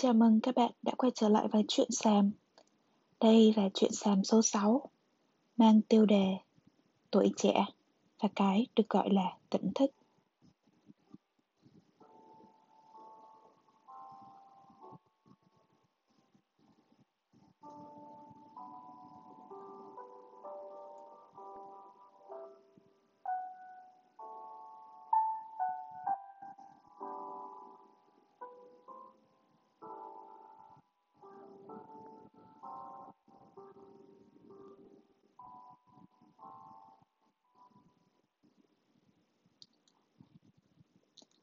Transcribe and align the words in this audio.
Chào 0.00 0.12
mừng 0.12 0.40
các 0.40 0.54
bạn 0.54 0.70
đã 0.82 0.92
quay 0.96 1.12
trở 1.14 1.28
lại 1.28 1.48
với 1.52 1.62
Chuyện 1.68 1.88
Xàm. 1.90 2.30
Đây 3.20 3.54
là 3.56 3.68
Chuyện 3.74 3.92
Xàm 3.92 4.24
số 4.24 4.42
6, 4.42 4.90
mang 5.56 5.80
tiêu 5.82 6.06
đề 6.06 6.26
Tuổi 7.10 7.32
trẻ 7.36 7.64
và 8.22 8.28
cái 8.36 8.66
được 8.76 8.88
gọi 8.88 9.10
là 9.10 9.36
tỉnh 9.50 9.70
thức. 9.74 9.90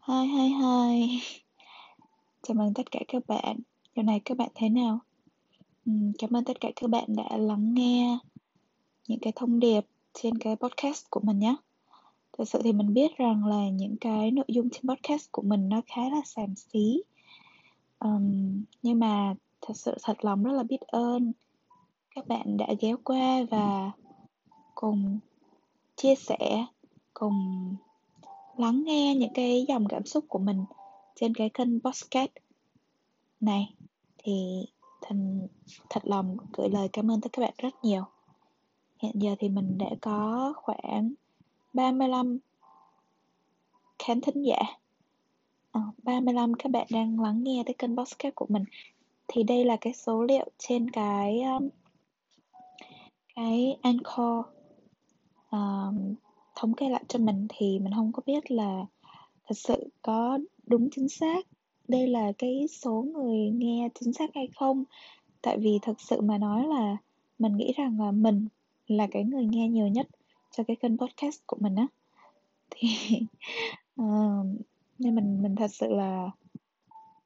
Hi 0.07 0.27
hi 0.27 0.47
hi 0.47 1.19
Chào 2.41 2.55
mừng 2.55 2.73
tất 2.73 2.91
cả 2.91 2.99
các 3.07 3.27
bạn. 3.27 3.59
Giờ 3.95 4.03
này 4.03 4.21
các 4.25 4.37
bạn 4.37 4.49
thế 4.55 4.69
nào? 4.69 4.99
Uhm, 5.89 6.11
cảm 6.19 6.35
ơn 6.35 6.43
tất 6.43 6.61
cả 6.61 6.69
các 6.75 6.89
bạn 6.89 7.05
đã 7.07 7.37
lắng 7.37 7.73
nghe 7.73 8.17
những 9.07 9.19
cái 9.19 9.33
thông 9.35 9.59
điệp 9.59 9.85
trên 10.13 10.37
cái 10.37 10.55
podcast 10.55 11.09
của 11.09 11.19
mình 11.23 11.39
nhé. 11.39 11.55
Thật 12.37 12.45
sự 12.47 12.61
thì 12.63 12.73
mình 12.73 12.93
biết 12.93 13.17
rằng 13.17 13.45
là 13.45 13.69
những 13.69 13.97
cái 14.01 14.31
nội 14.31 14.45
dung 14.47 14.69
trên 14.69 14.87
podcast 14.87 15.31
của 15.31 15.41
mình 15.41 15.69
nó 15.69 15.81
khá 15.87 16.01
là 16.09 16.21
xàm 16.25 16.55
xí. 16.55 17.01
Um, 17.99 18.63
Nhưng 18.81 18.99
mà 18.99 19.35
thật 19.61 19.73
sự 19.77 19.97
thật 20.03 20.25
lòng 20.25 20.43
rất 20.43 20.51
là 20.51 20.63
biết 20.63 20.81
ơn 20.81 21.31
các 22.15 22.27
bạn 22.27 22.57
đã 22.57 22.67
ghé 22.79 22.95
qua 23.03 23.43
và 23.51 23.91
cùng 24.75 25.19
chia 25.95 26.15
sẻ 26.15 26.65
cùng 27.13 27.75
lắng 28.57 28.83
nghe 28.83 29.15
những 29.15 29.33
cái 29.33 29.65
dòng 29.67 29.87
cảm 29.89 30.05
xúc 30.05 30.25
của 30.27 30.39
mình 30.39 30.65
trên 31.15 31.33
cái 31.33 31.49
kênh 31.49 31.79
podcast 31.79 32.31
này. 33.39 33.73
Thì 34.17 34.65
thành 35.01 35.47
thật 35.89 36.01
lòng 36.03 36.37
gửi 36.53 36.69
lời 36.69 36.89
cảm 36.93 37.11
ơn 37.11 37.21
tới 37.21 37.29
các 37.29 37.41
bạn 37.41 37.53
rất 37.57 37.73
nhiều. 37.83 38.03
Hiện 38.99 39.11
giờ 39.15 39.35
thì 39.39 39.49
mình 39.49 39.77
đã 39.77 39.89
có 40.01 40.53
khoảng 40.55 41.13
35 41.73 42.37
khán 43.99 44.21
thính 44.21 44.43
giả. 44.43 44.57
Ờ, 45.71 45.81
à, 45.81 45.91
35 46.03 46.53
các 46.53 46.71
bạn 46.71 46.87
đang 46.89 47.19
lắng 47.19 47.43
nghe 47.43 47.63
tới 47.65 47.73
kênh 47.73 47.97
podcast 47.97 48.35
của 48.35 48.45
mình. 48.49 48.63
Thì 49.27 49.43
đây 49.43 49.65
là 49.65 49.77
cái 49.81 49.93
số 49.93 50.23
liệu 50.23 50.45
trên 50.57 50.89
cái 50.91 51.41
um, 51.41 51.69
cái 53.35 53.77
Anchor. 53.81 54.45
Um, 55.51 56.15
thống 56.55 56.73
kê 56.73 56.89
lại 56.89 57.03
cho 57.07 57.19
mình 57.19 57.47
thì 57.49 57.79
mình 57.79 57.93
không 57.95 58.11
có 58.11 58.21
biết 58.25 58.51
là 58.51 58.85
thật 59.47 59.57
sự 59.57 59.89
có 60.01 60.39
đúng 60.67 60.89
chính 60.91 61.09
xác 61.09 61.45
đây 61.87 62.07
là 62.07 62.31
cái 62.37 62.67
số 62.81 63.05
người 63.13 63.49
nghe 63.49 63.89
chính 63.99 64.13
xác 64.13 64.29
hay 64.35 64.49
không. 64.55 64.83
Tại 65.41 65.57
vì 65.57 65.79
thật 65.81 66.01
sự 66.01 66.21
mà 66.21 66.37
nói 66.37 66.67
là 66.67 66.97
mình 67.39 67.57
nghĩ 67.57 67.73
rằng 67.77 67.99
là 67.99 68.11
mình 68.11 68.47
là 68.87 69.07
cái 69.11 69.23
người 69.23 69.45
nghe 69.45 69.67
nhiều 69.67 69.87
nhất 69.87 70.07
cho 70.51 70.63
cái 70.63 70.75
kênh 70.75 70.97
podcast 70.97 71.39
của 71.45 71.57
mình 71.59 71.75
á. 71.75 71.87
Thì 72.69 72.89
uh, 74.01 74.45
nên 74.99 75.15
mình 75.15 75.43
mình 75.43 75.55
thật 75.55 75.71
sự 75.73 75.87
là 75.93 76.31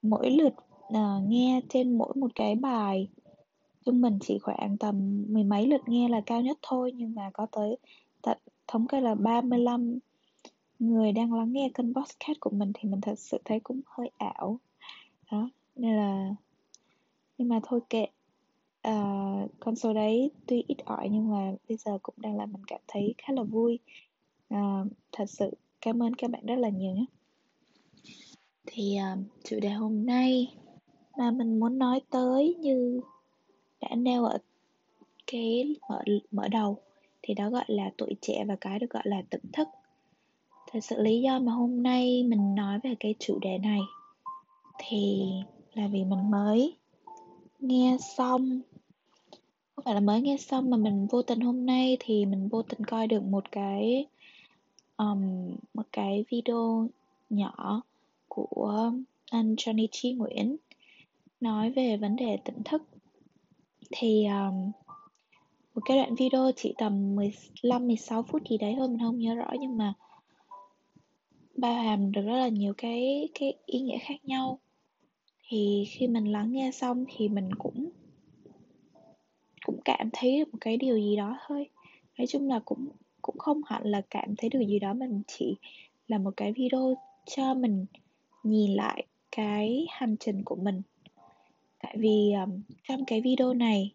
mỗi 0.01 0.31
lượt 0.31 0.53
uh, 0.87 1.27
nghe 1.27 1.61
trên 1.69 1.97
mỗi 1.97 2.13
một 2.15 2.31
cái 2.35 2.55
bài 2.55 3.07
trung 3.85 4.01
mình 4.01 4.19
chỉ 4.21 4.39
khoảng 4.39 4.77
tầm 4.77 5.25
mười 5.29 5.43
mấy 5.43 5.67
lượt 5.67 5.81
nghe 5.87 6.09
là 6.09 6.21
cao 6.25 6.41
nhất 6.41 6.57
thôi 6.61 6.91
nhưng 6.95 7.15
mà 7.15 7.29
có 7.33 7.45
tới 7.51 7.77
tận 8.21 8.37
thống 8.69 8.87
kê 8.87 9.01
là 9.01 9.15
35 9.15 9.99
người 10.79 11.11
đang 11.11 11.33
lắng 11.33 11.53
nghe 11.53 11.69
kênh 11.73 11.93
podcast 11.93 12.39
của 12.39 12.49
mình 12.49 12.71
thì 12.73 12.89
mình 12.89 13.01
thật 13.01 13.19
sự 13.19 13.37
thấy 13.45 13.59
cũng 13.59 13.81
hơi 13.85 14.11
ảo. 14.17 14.59
Đó 15.31 15.49
nên 15.75 15.95
là 15.95 16.35
nhưng 17.37 17.49
mà 17.49 17.59
thôi 17.63 17.79
kệ. 17.89 18.05
Uh, 18.87 19.51
con 19.59 19.75
số 19.75 19.93
đấy 19.93 20.31
tuy 20.47 20.63
ít 20.67 20.77
ỏi 20.85 21.09
nhưng 21.11 21.31
mà 21.31 21.51
bây 21.69 21.77
giờ 21.77 21.97
cũng 22.01 22.15
đang 22.17 22.37
làm 22.37 22.51
mình 22.53 22.63
cảm 22.67 22.81
thấy 22.87 23.15
khá 23.17 23.33
là 23.33 23.43
vui. 23.43 23.79
Uh, 24.53 24.87
thật 25.11 25.25
sự 25.27 25.51
cảm 25.81 26.03
ơn 26.03 26.13
các 26.13 26.31
bạn 26.31 26.45
rất 26.45 26.55
là 26.55 26.69
nhiều 26.69 26.95
nhé. 26.95 27.05
Thì 28.65 28.97
uh, 29.13 29.19
chủ 29.43 29.59
đề 29.59 29.69
hôm 29.69 30.05
nay 30.05 30.53
mà 31.17 31.31
mình 31.31 31.59
muốn 31.59 31.77
nói 31.77 32.01
tới 32.09 32.55
như 32.59 33.01
đã 33.81 33.95
nêu 33.95 34.25
ở 34.25 34.37
cái 35.27 35.75
mở 35.89 36.03
mở 36.31 36.47
đầu 36.47 36.77
thì 37.29 37.35
đó 37.35 37.49
gọi 37.49 37.65
là 37.67 37.89
tuổi 37.97 38.15
trẻ 38.21 38.45
và 38.47 38.55
cái 38.61 38.79
được 38.79 38.89
gọi 38.89 39.03
là 39.05 39.21
tỉnh 39.29 39.51
thức. 39.53 39.67
Thật 40.71 40.79
sự 40.79 41.01
lý 41.01 41.21
do 41.21 41.39
mà 41.39 41.51
hôm 41.51 41.83
nay 41.83 42.23
mình 42.23 42.55
nói 42.55 42.79
về 42.83 42.95
cái 42.99 43.15
chủ 43.19 43.39
đề 43.39 43.57
này 43.57 43.79
thì 44.77 45.21
là 45.73 45.87
vì 45.87 46.03
mình 46.03 46.31
mới 46.31 46.75
nghe 47.59 47.97
xong. 48.17 48.61
Không 49.75 49.85
phải 49.85 49.93
là 49.93 49.99
mới 49.99 50.21
nghe 50.21 50.37
xong 50.37 50.69
mà 50.69 50.77
mình 50.77 51.07
vô 51.07 51.21
tình 51.21 51.39
hôm 51.39 51.65
nay 51.65 51.97
thì 51.99 52.25
mình 52.25 52.47
vô 52.47 52.61
tình 52.61 52.85
coi 52.85 53.07
được 53.07 53.23
một 53.23 53.51
cái 53.51 54.05
um, 54.97 55.51
một 55.73 55.85
cái 55.91 56.25
video 56.29 56.87
nhỏ 57.29 57.81
của 58.27 58.91
anh 59.31 59.55
Johnny 59.55 59.87
Chi 59.91 60.11
Nguyễn 60.13 60.55
nói 61.41 61.71
về 61.71 61.97
vấn 61.97 62.15
đề 62.15 62.37
tỉnh 62.45 62.63
thức. 62.65 62.83
Thì 63.91 64.25
um, 64.25 64.71
một 65.79 65.83
cái 65.85 65.97
đoạn 65.97 66.15
video 66.15 66.51
chỉ 66.55 66.73
tầm 66.77 67.15
15 67.15 67.87
16 67.87 68.23
phút 68.23 68.41
gì 68.49 68.57
đấy 68.57 68.75
thôi 68.77 68.87
mình 68.87 68.99
không 68.99 69.19
nhớ 69.19 69.35
rõ 69.35 69.51
nhưng 69.59 69.77
mà 69.77 69.93
bao 71.55 71.73
hàm 71.73 72.11
được 72.11 72.21
rất 72.21 72.37
là 72.37 72.47
nhiều 72.47 72.73
cái 72.77 73.29
cái 73.39 73.53
ý 73.65 73.79
nghĩa 73.79 73.97
khác 73.97 74.15
nhau. 74.23 74.59
Thì 75.49 75.85
khi 75.89 76.07
mình 76.07 76.31
lắng 76.31 76.51
nghe 76.51 76.71
xong 76.71 77.05
thì 77.17 77.29
mình 77.29 77.49
cũng 77.55 77.89
cũng 79.65 79.79
cảm 79.85 80.09
thấy 80.13 80.45
một 80.45 80.57
cái 80.61 80.77
điều 80.77 80.97
gì 80.97 81.15
đó 81.15 81.37
thôi. 81.47 81.69
Nói 82.17 82.27
chung 82.27 82.49
là 82.49 82.59
cũng 82.65 82.87
cũng 83.21 83.37
không 83.37 83.61
hẳn 83.65 83.83
là 83.85 84.01
cảm 84.09 84.35
thấy 84.35 84.49
được 84.49 84.61
gì 84.67 84.79
đó 84.79 84.93
mình 84.93 85.21
chỉ 85.27 85.55
là 86.07 86.17
một 86.17 86.31
cái 86.37 86.53
video 86.53 86.97
cho 87.25 87.53
mình 87.53 87.85
nhìn 88.43 88.73
lại 88.73 89.05
cái 89.31 89.87
hành 89.89 90.15
trình 90.19 90.43
của 90.43 90.55
mình. 90.55 90.81
Tại 91.79 91.95
vì 91.99 92.31
um, 92.33 92.61
trong 92.87 93.05
cái 93.05 93.21
video 93.21 93.53
này 93.53 93.91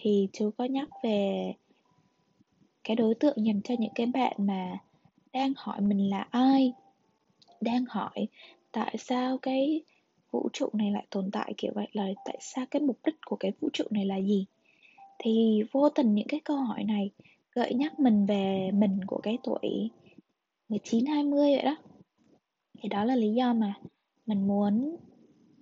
thì 0.00 0.28
chú 0.32 0.50
có 0.58 0.64
nhắc 0.64 0.88
về 1.02 1.52
cái 2.84 2.96
đối 2.96 3.14
tượng 3.14 3.46
dành 3.46 3.60
cho 3.62 3.74
những 3.78 3.92
cái 3.94 4.06
bạn 4.06 4.36
mà 4.38 4.78
đang 5.32 5.52
hỏi 5.56 5.80
mình 5.80 6.10
là 6.10 6.28
ai 6.30 6.72
đang 7.60 7.84
hỏi 7.88 8.28
tại 8.72 8.96
sao 8.98 9.38
cái 9.38 9.82
vũ 10.30 10.48
trụ 10.52 10.68
này 10.72 10.90
lại 10.90 11.06
tồn 11.10 11.30
tại 11.30 11.54
kiểu 11.56 11.72
vậy 11.74 11.88
là 11.92 12.06
tại 12.24 12.38
sao 12.40 12.66
cái 12.70 12.82
mục 12.82 12.98
đích 13.06 13.16
của 13.26 13.36
cái 13.36 13.52
vũ 13.60 13.68
trụ 13.72 13.84
này 13.90 14.06
là 14.06 14.16
gì 14.16 14.46
thì 15.18 15.62
vô 15.72 15.88
tình 15.88 16.14
những 16.14 16.28
cái 16.28 16.40
câu 16.44 16.56
hỏi 16.56 16.84
này 16.84 17.10
gợi 17.52 17.74
nhắc 17.74 18.00
mình 18.00 18.26
về 18.26 18.70
mình 18.74 19.00
của 19.06 19.20
cái 19.22 19.38
tuổi 19.42 19.90
19 20.68 21.06
20 21.06 21.56
vậy 21.56 21.64
đó. 21.64 21.76
Thì 22.80 22.88
đó 22.88 23.04
là 23.04 23.16
lý 23.16 23.32
do 23.32 23.52
mà 23.52 23.74
mình 24.26 24.46
muốn 24.46 24.96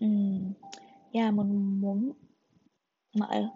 um, 0.01 0.53
yeah, 1.13 1.35
mình 1.35 1.81
muốn 1.81 2.13
mở 3.17 3.49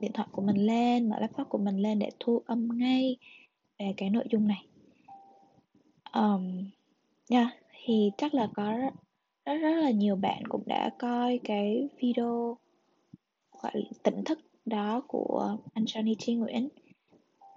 điện 0.00 0.12
thoại 0.12 0.28
của 0.32 0.42
mình 0.42 0.56
lên, 0.66 1.08
mở 1.08 1.16
laptop 1.20 1.48
của 1.48 1.58
mình 1.58 1.76
lên 1.76 1.98
để 1.98 2.10
thu 2.20 2.42
âm 2.46 2.68
ngay 2.78 3.16
về 3.78 3.94
cái 3.96 4.10
nội 4.10 4.24
dung 4.30 4.48
này. 4.48 4.66
Um, 6.12 6.70
yeah, 7.30 7.48
thì 7.72 8.10
chắc 8.18 8.34
là 8.34 8.48
có 8.54 8.72
rất, 8.72 8.94
rất 9.44 9.56
rất 9.56 9.74
là 9.74 9.90
nhiều 9.90 10.16
bạn 10.16 10.42
cũng 10.48 10.62
đã 10.66 10.90
coi 10.98 11.40
cái 11.44 11.88
video 12.00 12.56
gọi 13.62 13.72
là 13.74 13.90
tỉnh 14.02 14.24
thức 14.24 14.38
đó 14.66 15.02
của 15.08 15.56
anh 15.74 15.84
Johnny 15.84 16.14
Chi 16.18 16.34
Nguyễn 16.34 16.68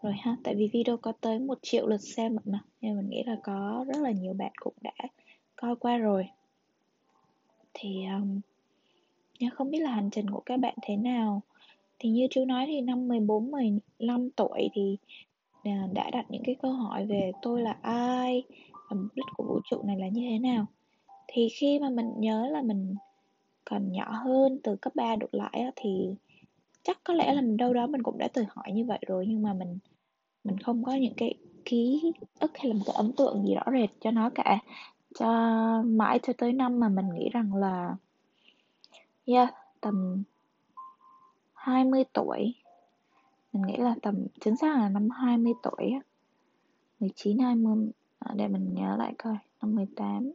rồi 0.01 0.13
ha. 0.19 0.37
Tại 0.44 0.55
vì 0.55 0.69
video 0.73 0.97
có 0.97 1.11
tới 1.21 1.39
một 1.39 1.59
triệu 1.61 1.87
lượt 1.87 2.01
xem 2.01 2.35
mà 2.45 2.59
nên 2.81 2.97
mình 2.97 3.09
nghĩ 3.09 3.23
là 3.23 3.35
có 3.44 3.85
rất 3.87 4.01
là 4.01 4.11
nhiều 4.11 4.33
bạn 4.33 4.51
cũng 4.59 4.73
đã 4.81 4.91
coi 5.55 5.75
qua 5.75 5.97
rồi. 5.97 6.27
Thì 7.73 8.05
um, 8.05 8.41
không 9.49 9.71
biết 9.71 9.79
là 9.79 9.91
hành 9.91 10.09
trình 10.11 10.29
của 10.29 10.41
các 10.45 10.59
bạn 10.59 10.75
thế 10.81 10.95
nào? 10.95 11.41
Thì 12.01 12.09
như 12.09 12.27
chú 12.31 12.45
nói 12.45 12.65
thì 12.68 12.81
năm 12.81 13.07
14 13.07 13.51
15 13.51 14.30
tuổi 14.30 14.69
thì 14.74 14.98
à, 15.63 15.88
đã 15.94 16.09
đặt 16.09 16.25
những 16.30 16.44
cái 16.45 16.56
câu 16.62 16.71
hỏi 16.71 17.06
về 17.06 17.31
tôi 17.42 17.62
là 17.62 17.77
ai 17.81 18.44
và 18.74 18.95
mục 18.95 19.15
đích 19.15 19.25
của 19.38 19.44
vũ 19.44 19.59
trụ 19.69 19.81
này 19.83 19.98
là 19.98 20.07
như 20.07 20.21
thế 20.30 20.39
nào. 20.39 20.65
Thì 21.27 21.50
khi 21.50 21.80
mà 21.80 21.89
mình 21.89 22.13
nhớ 22.18 22.48
là 22.51 22.62
mình 22.62 22.95
còn 23.65 23.92
nhỏ 23.92 24.12
hơn 24.12 24.59
từ 24.63 24.75
cấp 24.75 24.95
3 24.95 25.15
đột 25.15 25.30
lại 25.31 25.71
thì 25.75 26.09
chắc 26.83 27.00
có 27.03 27.13
lẽ 27.13 27.33
là 27.33 27.42
mình 27.42 27.57
đâu 27.57 27.74
đó 27.74 27.88
mình 27.88 28.04
cũng 28.04 28.18
đã 28.18 28.27
tự 28.27 28.44
hỏi 28.50 28.71
như 28.71 28.86
vậy 28.86 29.00
rồi 29.07 29.25
nhưng 29.27 29.42
mà 29.42 29.54
mình 29.54 29.77
mình 30.44 30.57
không 30.57 30.83
có 30.83 30.94
những 30.94 31.13
cái 31.18 31.33
ký 31.65 32.12
ức 32.39 32.57
hay 32.57 32.68
là 32.68 32.74
một 32.74 32.83
cái 32.86 32.95
ấn 32.95 33.12
tượng 33.12 33.45
gì 33.47 33.56
rõ 33.56 33.63
rệt 33.71 33.89
cho 34.00 34.12
nó 34.12 34.30
cả. 34.30 34.59
Cho 35.19 35.27
mãi 35.86 36.19
cho 36.24 36.33
tới 36.38 36.54
năm 36.54 36.80
mà 36.80 36.89
mình 36.89 37.06
nghĩ 37.13 37.30
rằng 37.30 37.56
là 37.56 37.95
Yeah, 39.25 39.54
tầm 39.81 40.24
20 41.61 42.03
tuổi. 42.13 42.53
Mình 43.53 43.61
nghĩ 43.67 43.77
là 43.77 43.95
tầm 44.01 44.15
chính 44.39 44.57
xác 44.57 44.77
là 44.77 44.89
năm 44.89 45.09
20 45.09 45.53
tuổi 45.63 45.91
19 46.99 47.39
20 47.39 47.91
à, 48.19 48.33
để 48.35 48.47
mình 48.47 48.73
nhớ 48.73 48.95
lại 48.99 49.13
coi, 49.17 49.37
năm 49.61 49.75
18. 49.75 50.31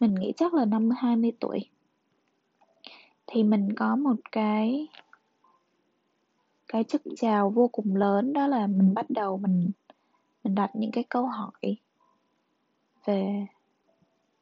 Mình 0.00 0.14
nghĩ 0.14 0.32
chắc 0.36 0.54
là 0.54 0.64
năm 0.64 0.90
20 0.90 1.32
tuổi. 1.40 1.70
Thì 3.26 3.42
mình 3.42 3.74
có 3.76 3.96
một 3.96 4.16
cái 4.32 4.88
cái 6.68 6.84
chức 6.84 7.02
chào 7.16 7.50
vô 7.50 7.68
cùng 7.68 7.96
lớn 7.96 8.32
đó 8.32 8.46
là 8.46 8.66
mình 8.66 8.94
bắt 8.94 9.10
đầu 9.10 9.36
mình 9.36 9.70
mình 10.44 10.54
đặt 10.54 10.70
những 10.74 10.90
cái 10.90 11.04
câu 11.08 11.26
hỏi 11.26 11.76
về 13.04 13.46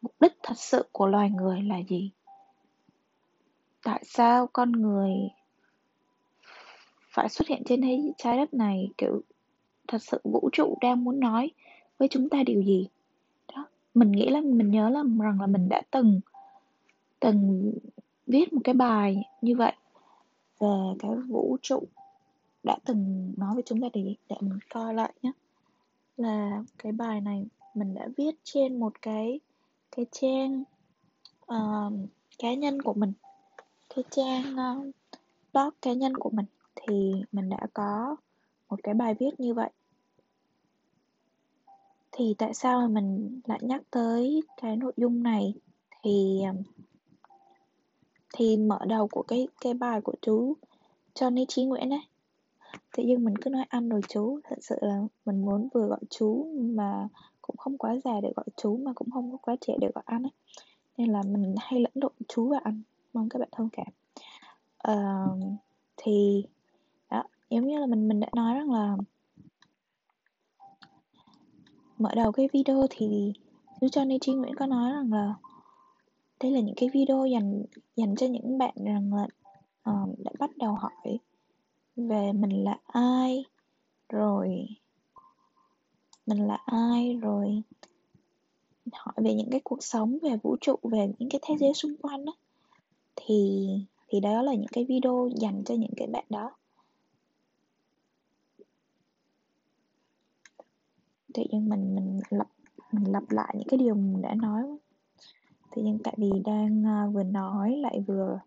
mục 0.02 0.14
đích 0.20 0.32
thật 0.42 0.58
sự 0.58 0.88
của 0.92 1.06
loài 1.06 1.30
người 1.30 1.62
là 1.62 1.78
gì 1.88 2.10
tại 3.82 4.02
sao 4.06 4.46
con 4.52 4.72
người 4.72 5.12
phải 7.12 7.28
xuất 7.28 7.48
hiện 7.48 7.62
trên 7.64 7.82
thế 7.82 8.12
trái 8.18 8.36
đất 8.36 8.54
này 8.54 8.90
kiểu 8.98 9.20
thật 9.88 10.02
sự 10.02 10.20
vũ 10.24 10.48
trụ 10.52 10.78
đang 10.80 11.04
muốn 11.04 11.20
nói 11.20 11.50
với 11.98 12.08
chúng 12.08 12.28
ta 12.28 12.42
điều 12.46 12.62
gì? 12.62 12.86
Đó 13.54 13.66
mình 13.94 14.12
nghĩ 14.12 14.28
là 14.28 14.40
mình 14.40 14.70
nhớ 14.70 14.88
là 14.88 15.02
rằng 15.20 15.40
là 15.40 15.46
mình 15.46 15.68
đã 15.68 15.82
từng 15.90 16.20
từng 17.20 17.72
viết 18.26 18.52
một 18.52 18.60
cái 18.64 18.74
bài 18.74 19.22
như 19.40 19.56
vậy 19.56 19.72
về 20.60 20.94
cái 20.98 21.10
vũ 21.28 21.56
trụ 21.62 21.82
đã 22.62 22.78
từng 22.84 23.32
nói 23.36 23.54
với 23.54 23.62
chúng 23.66 23.80
ta 23.80 23.88
điều 23.92 24.04
gì 24.04 24.16
để 24.28 24.36
mình 24.40 24.58
coi 24.70 24.94
lại 24.94 25.12
nhé. 25.22 25.32
Là 26.16 26.62
cái 26.78 26.92
bài 26.92 27.20
này 27.20 27.46
mình 27.74 27.94
đã 27.94 28.08
viết 28.16 28.34
trên 28.44 28.80
một 28.80 29.02
cái 29.02 29.40
cái 29.96 30.06
trang 30.12 30.62
uh, 31.52 31.92
cá 32.38 32.54
nhân 32.54 32.82
của 32.82 32.92
mình 32.92 33.12
cái 33.94 34.04
trang 34.10 34.42
uh, 34.52 34.94
blog 35.52 35.70
cá 35.82 35.92
nhân 35.92 36.16
của 36.16 36.30
mình 36.30 36.46
thì 36.76 37.12
mình 37.32 37.48
đã 37.48 37.66
có 37.74 38.16
một 38.68 38.76
cái 38.82 38.94
bài 38.94 39.14
viết 39.14 39.30
như 39.40 39.54
vậy. 39.54 39.70
Thì 42.12 42.34
tại 42.38 42.54
sao 42.54 42.80
mà 42.80 42.88
mình 42.88 43.40
lại 43.44 43.58
nhắc 43.62 43.82
tới 43.90 44.42
cái 44.56 44.76
nội 44.76 44.92
dung 44.96 45.22
này? 45.22 45.54
Thì 46.02 46.42
um, 46.46 46.62
thì 48.34 48.56
mở 48.56 48.78
đầu 48.88 49.08
của 49.08 49.22
cái 49.22 49.48
cái 49.60 49.74
bài 49.74 50.00
của 50.00 50.14
chú 50.22 50.54
Johnny 51.14 51.44
Trí 51.48 51.64
Nguyễn 51.64 51.92
ấy. 51.92 52.02
Tự 52.96 53.02
nhiên 53.02 53.24
mình 53.24 53.34
cứ 53.36 53.50
nói 53.50 53.64
anh 53.68 53.88
rồi 53.88 54.00
chú 54.08 54.40
thật 54.44 54.56
sự 54.60 54.76
là 54.80 55.00
mình 55.24 55.44
muốn 55.44 55.68
vừa 55.74 55.86
gọi 55.86 56.00
chú 56.10 56.52
mà 56.54 57.08
cũng 57.42 57.56
không 57.56 57.78
quá 57.78 57.96
già 58.04 58.20
để 58.22 58.32
gọi 58.36 58.46
chú 58.56 58.76
mà 58.76 58.92
cũng 58.92 59.10
không 59.10 59.32
có 59.32 59.36
quá 59.36 59.56
trẻ 59.60 59.74
để 59.80 59.88
gọi 59.94 60.04
anh 60.06 60.22
ấy. 60.22 60.32
Nên 60.98 61.12
là 61.12 61.22
mình 61.22 61.54
hay 61.58 61.80
lẫn 61.80 61.92
lộn 61.94 62.12
chú 62.28 62.48
và 62.48 62.60
anh 62.64 62.82
mong 63.12 63.28
các 63.28 63.38
bạn 63.38 63.48
thông 63.52 63.68
cảm. 63.72 63.86
Uh, 64.92 65.42
thì 65.96 66.44
giống 67.54 67.66
như 67.66 67.78
là 67.78 67.86
mình 67.86 68.08
mình 68.08 68.20
đã 68.20 68.28
nói 68.32 68.54
rằng 68.54 68.70
là 68.70 68.96
mở 71.98 72.10
đầu 72.16 72.32
cái 72.32 72.48
video 72.52 72.86
thì 72.90 73.32
chú 73.80 73.86
Johnny 73.86 74.18
Chi 74.20 74.34
Nguyễn 74.34 74.54
có 74.54 74.66
nói 74.66 74.92
rằng 74.92 75.12
là 75.12 75.34
đây 76.40 76.52
là 76.52 76.60
những 76.60 76.74
cái 76.76 76.88
video 76.92 77.26
dành 77.26 77.62
dành 77.96 78.16
cho 78.16 78.26
những 78.26 78.58
bạn 78.58 78.74
rằng 78.84 79.14
là 79.14 79.26
uh, 79.90 80.18
đã 80.18 80.32
bắt 80.38 80.50
đầu 80.56 80.74
hỏi 80.74 81.18
về 81.96 82.32
mình 82.32 82.64
là 82.64 82.78
ai 82.86 83.44
rồi 84.08 84.66
mình 86.26 86.46
là 86.46 86.58
ai 86.66 87.18
rồi 87.22 87.62
hỏi 88.92 89.14
về 89.16 89.34
những 89.34 89.50
cái 89.50 89.60
cuộc 89.64 89.82
sống 89.82 90.18
về 90.22 90.36
vũ 90.42 90.56
trụ 90.60 90.76
về 90.82 91.12
những 91.18 91.28
cái 91.28 91.40
thế 91.42 91.54
giới 91.58 91.74
xung 91.74 91.96
quanh 91.96 92.24
đó 92.24 92.32
thì 93.16 93.68
thì 94.08 94.20
đó 94.20 94.42
là 94.42 94.54
những 94.54 94.72
cái 94.72 94.84
video 94.84 95.28
dành 95.36 95.62
cho 95.64 95.74
những 95.74 95.94
cái 95.96 96.06
bạn 96.06 96.24
đó. 96.30 96.50
Tự 101.34 101.42
nhưng 101.50 101.68
mình 101.68 101.94
mình 101.94 102.20
lặp 102.30 102.48
mình 102.92 103.12
lặp 103.12 103.30
lại 103.30 103.54
những 103.58 103.68
cái 103.68 103.78
điều 103.78 103.94
mình 103.94 104.22
đã 104.22 104.34
nói. 104.34 104.62
Tự 105.76 105.82
nhưng 105.84 105.98
tại 105.98 106.14
vì 106.16 106.30
đang 106.44 106.84
uh, 107.08 107.14
vừa 107.14 107.22
nói 107.22 107.76
lại 107.76 108.00
vừa 108.06 108.40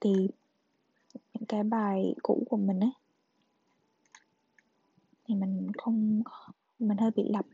thì 0.00 0.12
những 1.34 1.44
cái 1.48 1.62
bài 1.62 2.14
cũ 2.22 2.42
của 2.50 2.56
mình 2.56 2.80
ấy. 2.80 2.92
Thì 5.24 5.34
mình 5.34 5.72
không 5.78 6.22
mình 6.78 6.98
hơi 6.98 7.10
bị 7.10 7.28
lặp 7.28 7.46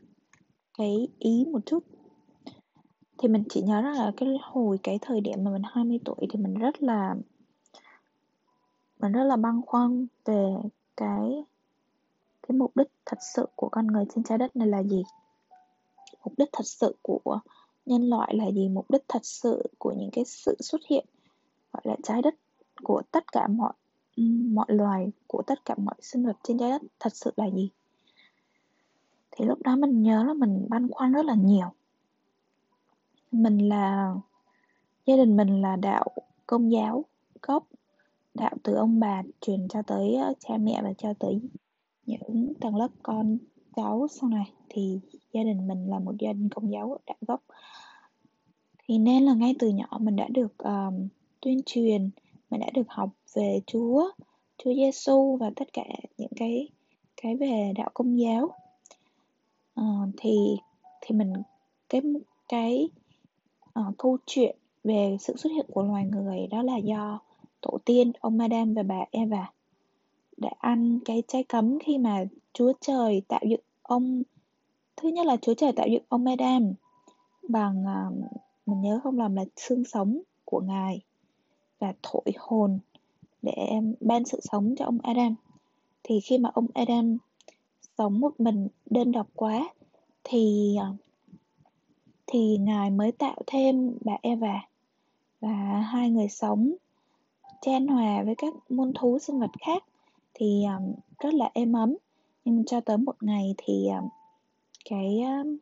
cái 0.77 1.07
ý 1.19 1.45
một 1.51 1.65
chút. 1.65 1.83
Thì 3.17 3.27
mình 3.27 3.43
chỉ 3.49 3.61
nhớ 3.61 3.81
là 3.81 4.11
cái 4.17 4.29
hồi 4.41 4.79
cái 4.83 4.99
thời 5.01 5.21
điểm 5.21 5.43
mà 5.43 5.51
mình 5.51 5.61
20 5.65 5.99
tuổi 6.05 6.27
thì 6.29 6.39
mình 6.39 6.53
rất 6.53 6.83
là 6.83 7.15
mình 8.99 9.11
rất 9.11 9.23
là 9.23 9.35
băn 9.35 9.61
khoăn 9.65 10.07
về 10.25 10.55
cái 10.97 11.43
cái 12.47 12.57
mục 12.57 12.77
đích 12.77 12.87
thật 13.05 13.17
sự 13.21 13.45
của 13.55 13.69
con 13.69 13.87
người 13.87 14.05
trên 14.15 14.23
trái 14.23 14.37
đất 14.37 14.55
này 14.55 14.67
là 14.67 14.83
gì? 14.83 15.03
Mục 16.23 16.33
đích 16.37 16.49
thật 16.51 16.63
sự 16.65 16.95
của 17.01 17.39
nhân 17.85 18.09
loại 18.09 18.35
là 18.35 18.51
gì? 18.51 18.69
Mục 18.69 18.91
đích 18.91 19.03
thật 19.07 19.25
sự 19.25 19.63
của 19.77 19.93
những 19.97 20.09
cái 20.11 20.25
sự 20.25 20.55
xuất 20.59 20.81
hiện, 20.89 21.05
gọi 21.73 21.81
là, 21.83 21.95
trái 22.03 22.21
đất 22.21 22.35
của 22.83 23.01
tất 23.11 23.31
cả 23.31 23.47
mọi 23.47 23.73
mọi 24.51 24.65
loài, 24.69 25.11
của 25.27 25.41
tất 25.47 25.65
cả 25.65 25.75
mọi 25.77 25.95
sinh 26.01 26.25
vật 26.25 26.37
trên 26.43 26.57
trái 26.59 26.69
đất 26.69 26.81
thật 26.99 27.15
sự 27.15 27.31
là 27.37 27.49
gì? 27.49 27.69
Thì 29.31 29.45
lúc 29.45 29.61
đó 29.61 29.75
mình 29.75 30.01
nhớ 30.01 30.23
là 30.23 30.33
mình 30.33 30.65
băn 30.69 30.91
khoăn 30.91 31.13
rất 31.13 31.25
là 31.25 31.35
nhiều. 31.35 31.67
Mình 33.31 33.69
là, 33.69 34.13
gia 35.05 35.15
đình 35.15 35.37
mình 35.37 35.61
là 35.61 35.75
đạo 35.75 36.05
công 36.45 36.71
giáo 36.71 37.05
gốc, 37.41 37.67
đạo 38.33 38.55
từ 38.63 38.73
ông 38.73 38.99
bà 38.99 39.21
truyền 39.41 39.67
cho 39.67 39.81
tới 39.81 40.15
ờ, 40.15 40.33
cha 40.39 40.57
mẹ 40.57 40.81
và 40.83 40.93
cho 40.97 41.13
tới 41.19 41.41
những 42.07 42.53
tầng 42.61 42.75
lớp 42.75 42.87
con 43.03 43.37
cháu 43.75 44.07
sau 44.11 44.29
này 44.29 44.51
thì 44.69 44.99
gia 45.33 45.43
đình 45.43 45.67
mình 45.67 45.89
là 45.89 45.99
một 45.99 46.13
gia 46.19 46.33
đình 46.33 46.49
công 46.49 46.71
giáo 46.71 46.97
đạo 47.07 47.17
gốc 47.21 47.41
thì 48.87 48.97
nên 48.97 49.23
là 49.23 49.33
ngay 49.33 49.55
từ 49.59 49.69
nhỏ 49.69 49.97
mình 49.99 50.15
đã 50.15 50.27
được 50.29 50.57
um, 50.57 51.07
tuyên 51.41 51.61
truyền 51.65 52.09
mình 52.49 52.59
đã 52.59 52.67
được 52.73 52.89
học 52.89 53.09
về 53.33 53.59
Chúa 53.67 54.11
Chúa 54.57 54.73
Giêsu 54.73 55.37
và 55.39 55.51
tất 55.55 55.73
cả 55.73 55.83
những 56.17 56.31
cái 56.35 56.69
cái 57.21 57.35
về 57.35 57.73
đạo 57.75 57.89
công 57.93 58.19
giáo. 58.19 58.51
Uh, 59.79 60.09
thì 60.17 60.57
thì 61.01 61.15
mình 61.15 61.33
cái 61.89 62.01
cái 62.49 62.89
uh, 63.79 63.97
câu 63.97 64.17
chuyện 64.25 64.55
về 64.83 65.17
sự 65.19 65.37
xuất 65.37 65.49
hiện 65.49 65.65
của 65.73 65.83
loài 65.83 66.05
người 66.05 66.47
đó 66.47 66.63
là 66.63 66.77
do 66.77 67.19
tổ 67.61 67.77
tiên 67.85 68.11
ông 68.19 68.39
Adam 68.39 68.73
và 68.73 68.83
bà 68.83 69.05
Eva 69.11 69.51
để 70.37 70.49
ăn 70.59 70.99
cái 71.05 71.23
trái 71.27 71.43
cấm 71.43 71.79
khi 71.79 71.97
mà 71.97 72.25
Chúa 72.53 72.73
Trời 72.81 73.21
tạo 73.27 73.41
dựng 73.49 73.61
ông, 73.81 74.23
thứ 74.95 75.09
nhất 75.09 75.25
là 75.25 75.37
Chúa 75.37 75.53
Trời 75.53 75.71
tạo 75.71 75.87
dựng 75.87 76.03
ông 76.09 76.25
Adam 76.25 76.73
bằng 77.49 77.85
à, 77.85 78.05
mình 78.65 78.81
nhớ 78.81 78.99
không 79.03 79.19
lầm 79.19 79.35
là 79.35 79.45
xương 79.55 79.83
sống 79.85 80.21
của 80.45 80.59
ngài 80.59 81.01
và 81.79 81.93
thổi 82.03 82.33
hồn 82.37 82.79
để 83.41 83.69
ban 83.99 84.25
sự 84.25 84.39
sống 84.43 84.75
cho 84.77 84.85
ông 84.85 84.97
Adam. 85.03 85.35
Thì 86.03 86.19
khi 86.19 86.37
mà 86.37 86.49
ông 86.53 86.67
Adam 86.73 87.17
sống 87.97 88.19
một 88.19 88.39
mình 88.39 88.67
đơn 88.85 89.11
độc 89.11 89.27
quá 89.35 89.69
thì 90.23 90.75
à, 90.81 90.87
thì 92.27 92.57
ngài 92.57 92.89
mới 92.89 93.11
tạo 93.11 93.37
thêm 93.47 93.97
bà 94.01 94.13
Eva 94.21 94.67
và 95.41 95.81
hai 95.91 96.09
người 96.09 96.29
sống 96.29 96.73
chan 97.61 97.87
hòa 97.87 98.23
với 98.23 98.35
các 98.35 98.53
môn 98.69 98.93
thú 98.93 99.19
sinh 99.19 99.39
vật 99.39 99.51
khác 99.59 99.83
thì 100.39 100.63
um, 100.65 100.93
rất 101.19 101.33
là 101.33 101.49
êm 101.53 101.73
ấm. 101.73 101.95
Nhưng 102.45 102.65
cho 102.65 102.81
tới 102.81 102.97
một 102.97 103.23
ngày 103.23 103.55
thì 103.57 103.87
um, 103.87 104.09
cái 104.89 105.21
um, 105.21 105.57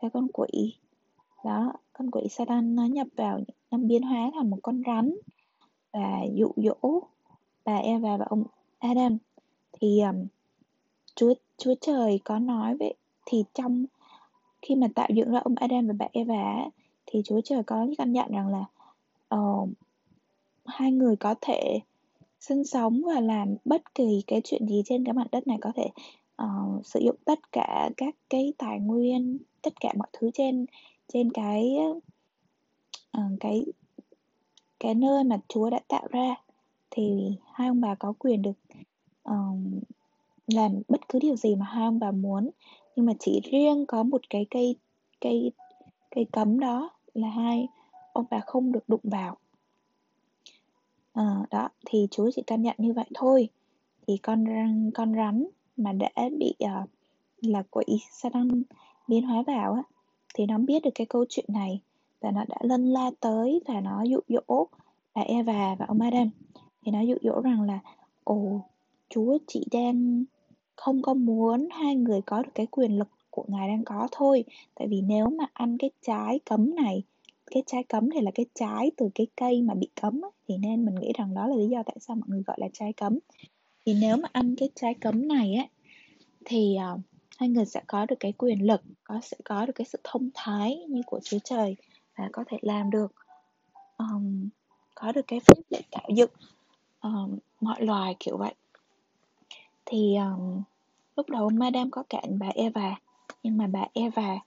cái 0.00 0.10
con 0.10 0.26
quỷ 0.32 0.74
đó 1.44 1.72
con 1.92 2.10
quỷ 2.10 2.28
Satan 2.30 2.74
nó 2.74 2.84
nhập 2.84 3.06
vào 3.16 3.40
nó 3.70 3.78
biến 3.78 4.02
hóa 4.02 4.30
thành 4.34 4.50
một 4.50 4.58
con 4.62 4.82
rắn 4.86 5.14
và 5.92 6.20
dụ 6.34 6.52
dỗ 6.56 7.02
bà 7.64 7.76
Eva 7.76 8.16
và 8.16 8.24
ông 8.24 8.44
Adam. 8.78 9.18
Thì 9.72 10.00
um, 10.00 10.26
Chúa 11.14 11.34
Chúa 11.56 11.74
Trời 11.80 12.20
có 12.24 12.38
nói 12.38 12.76
vậy 12.76 12.94
thì 13.26 13.44
trong 13.54 13.84
khi 14.62 14.74
mà 14.74 14.86
tạo 14.94 15.08
dựng 15.14 15.30
ra 15.30 15.40
ông 15.44 15.54
Adam 15.54 15.86
và 15.86 15.94
bà 15.98 16.06
Eva 16.12 16.64
thì 17.06 17.22
Chúa 17.24 17.40
Trời 17.40 17.62
có 17.62 17.86
căn 17.98 18.12
dặn 18.12 18.32
rằng 18.32 18.48
là 18.48 18.64
uh, 19.38 19.68
hai 20.66 20.92
người 20.92 21.16
có 21.16 21.34
thể 21.40 21.80
sinh 22.40 22.64
sống 22.64 23.02
và 23.06 23.20
làm 23.20 23.56
bất 23.64 23.94
kỳ 23.94 24.22
cái 24.26 24.40
chuyện 24.44 24.68
gì 24.68 24.82
trên 24.86 25.04
cái 25.04 25.12
mặt 25.12 25.26
đất 25.32 25.46
này 25.46 25.58
có 25.60 25.72
thể 25.76 25.86
uh, 26.42 26.86
sử 26.86 27.00
dụng 27.00 27.16
tất 27.24 27.52
cả 27.52 27.90
các 27.96 28.14
cái 28.30 28.52
tài 28.58 28.80
nguyên 28.80 29.38
tất 29.62 29.80
cả 29.80 29.92
mọi 29.96 30.08
thứ 30.12 30.30
trên 30.34 30.66
trên 31.12 31.32
cái 31.32 31.76
uh, 33.18 33.32
cái 33.40 33.64
cái 34.80 34.94
nơi 34.94 35.24
mà 35.24 35.38
Chúa 35.48 35.70
đã 35.70 35.80
tạo 35.88 36.06
ra. 36.10 36.34
Thì 36.90 37.36
hai 37.52 37.68
ông 37.68 37.80
bà 37.80 37.94
có 37.94 38.12
quyền 38.18 38.42
được 38.42 38.58
um, 39.24 39.80
làm 40.46 40.82
bất 40.88 41.08
cứ 41.08 41.18
điều 41.18 41.36
gì 41.36 41.54
mà 41.54 41.66
hai 41.66 41.84
ông 41.84 41.98
bà 41.98 42.10
muốn. 42.10 42.50
Nhưng 42.96 43.06
mà 43.06 43.12
chỉ 43.18 43.40
riêng 43.50 43.84
có 43.88 44.02
một 44.02 44.20
cái 44.30 44.46
cây 44.50 44.76
cây 45.20 45.52
cây 46.10 46.26
cấm 46.32 46.60
đó 46.60 46.90
là 47.14 47.28
hai 47.28 47.68
ông 48.12 48.24
bà 48.30 48.40
không 48.40 48.72
được 48.72 48.88
đụng 48.88 49.00
vào 49.02 49.36
à, 51.12 51.22
đó, 51.50 51.68
thì 51.86 52.08
Chúa 52.10 52.30
chỉ 52.34 52.42
căn 52.46 52.62
nhận 52.62 52.76
như 52.78 52.92
vậy 52.92 53.06
thôi. 53.14 53.48
Thì 54.06 54.16
con 54.16 54.44
rắn, 54.46 54.90
con 54.94 55.14
rắn 55.14 55.46
mà 55.76 55.92
đã 55.92 56.10
bị 56.38 56.54
uh, 56.64 56.88
là 57.40 57.62
quỷ 57.70 57.84
Satan 58.10 58.62
biến 59.08 59.22
hóa 59.26 59.42
vào 59.46 59.72
á, 59.72 59.82
thì 60.34 60.46
nó 60.46 60.58
biết 60.58 60.82
được 60.82 60.90
cái 60.94 61.06
câu 61.06 61.24
chuyện 61.28 61.46
này 61.48 61.80
và 62.20 62.30
nó 62.30 62.44
đã 62.48 62.56
lân 62.60 62.86
la 62.86 63.10
tới 63.20 63.60
và 63.66 63.80
nó 63.80 64.02
dụ 64.02 64.20
dỗ 64.28 64.66
bà 65.14 65.22
Eva 65.22 65.74
và 65.78 65.86
ông 65.86 66.00
Adam. 66.00 66.30
Thì 66.84 66.92
nó 66.92 67.00
dụ 67.00 67.14
dỗ 67.22 67.40
rằng 67.40 67.62
là 67.62 67.78
ồ 68.24 68.60
Chúa 69.08 69.38
chỉ 69.46 69.66
đang 69.72 70.24
không 70.76 71.02
có 71.02 71.14
muốn 71.14 71.68
hai 71.70 71.94
người 71.94 72.20
có 72.20 72.42
được 72.42 72.50
cái 72.54 72.66
quyền 72.66 72.98
lực 72.98 73.08
của 73.30 73.44
ngài 73.48 73.68
đang 73.68 73.84
có 73.84 74.08
thôi 74.12 74.44
tại 74.74 74.88
vì 74.88 75.00
nếu 75.00 75.26
mà 75.26 75.44
ăn 75.52 75.78
cái 75.78 75.90
trái 76.06 76.40
cấm 76.44 76.74
này 76.74 77.02
cái 77.50 77.62
trái 77.66 77.84
cấm 77.84 78.10
thì 78.10 78.20
là 78.20 78.30
cái 78.34 78.46
trái 78.54 78.90
từ 78.96 79.10
cái 79.14 79.26
cây 79.36 79.62
mà 79.62 79.74
bị 79.74 79.88
cấm 80.00 80.24
ấy, 80.24 80.30
thì 80.48 80.56
nên 80.58 80.84
mình 80.84 80.94
nghĩ 80.94 81.12
rằng 81.18 81.34
đó 81.34 81.46
là 81.46 81.56
lý 81.56 81.68
do 81.68 81.82
tại 81.86 81.96
sao 82.00 82.16
mọi 82.16 82.28
người 82.28 82.42
gọi 82.46 82.56
là 82.60 82.68
trái 82.72 82.92
cấm. 82.92 83.18
Thì 83.86 83.94
nếu 84.00 84.16
mà 84.16 84.28
ăn 84.32 84.54
cái 84.56 84.68
trái 84.74 84.94
cấm 84.94 85.28
này 85.28 85.54
ấy, 85.54 85.68
thì 86.44 86.76
uh, 86.94 87.00
hai 87.38 87.48
người 87.48 87.64
sẽ 87.64 87.82
có 87.86 88.06
được 88.06 88.16
cái 88.20 88.32
quyền 88.32 88.66
lực 88.66 88.82
có 89.04 89.20
sẽ 89.22 89.36
có 89.44 89.66
được 89.66 89.72
cái 89.72 89.84
sự 89.84 89.98
thông 90.04 90.30
thái 90.34 90.76
như 90.88 91.02
của 91.06 91.20
Chúa 91.20 91.38
Trời 91.44 91.76
và 92.16 92.28
có 92.32 92.44
thể 92.46 92.56
làm 92.62 92.90
được 92.90 93.12
um, 93.98 94.48
có 94.94 95.12
được 95.12 95.26
cái 95.26 95.40
phép 95.40 95.62
để 95.70 95.80
tạo 95.90 96.08
dựng 96.14 96.30
um, 97.02 97.38
mọi 97.60 97.84
loài 97.84 98.16
kiểu 98.20 98.36
vậy. 98.36 98.54
Thì 99.86 100.16
um, 100.16 100.62
lúc 101.16 101.30
đầu 101.30 101.50
Madame 101.50 101.90
có 101.92 102.02
cạnh 102.08 102.38
bà 102.38 102.48
Eva 102.54 103.00
nhưng 103.42 103.56
mà 103.56 103.66
bà 103.66 103.84
Eva 103.92 104.38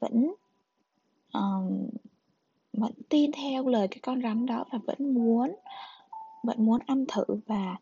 vẫn 0.00 0.34
um, 1.32 1.88
vẫn 2.72 2.92
tin 3.08 3.32
theo 3.32 3.68
lời 3.68 3.88
cái 3.88 3.98
con 4.02 4.22
rắn 4.22 4.46
đó 4.46 4.64
và 4.72 4.78
vẫn 4.86 5.14
muốn 5.14 5.54
vẫn 6.42 6.66
muốn 6.66 6.80
ăn 6.86 7.04
thử 7.08 7.24
và 7.46 7.76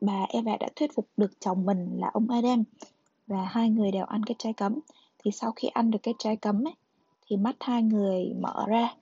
bà 0.00 0.26
Eva 0.28 0.56
đã 0.60 0.68
thuyết 0.76 0.94
phục 0.94 1.06
được 1.16 1.40
chồng 1.40 1.66
mình 1.66 1.88
là 1.96 2.10
ông 2.12 2.30
Adam 2.30 2.64
và 3.26 3.44
hai 3.44 3.70
người 3.70 3.90
đều 3.90 4.04
ăn 4.04 4.22
cái 4.24 4.34
trái 4.38 4.52
cấm. 4.52 4.78
Thì 5.24 5.30
sau 5.30 5.52
khi 5.52 5.68
ăn 5.68 5.90
được 5.90 5.98
cái 6.02 6.14
trái 6.18 6.36
cấm 6.36 6.66
ấy 6.66 6.74
thì 7.26 7.36
mắt 7.36 7.56
hai 7.60 7.82
người 7.82 8.34
mở 8.40 8.64
ra 8.68 8.94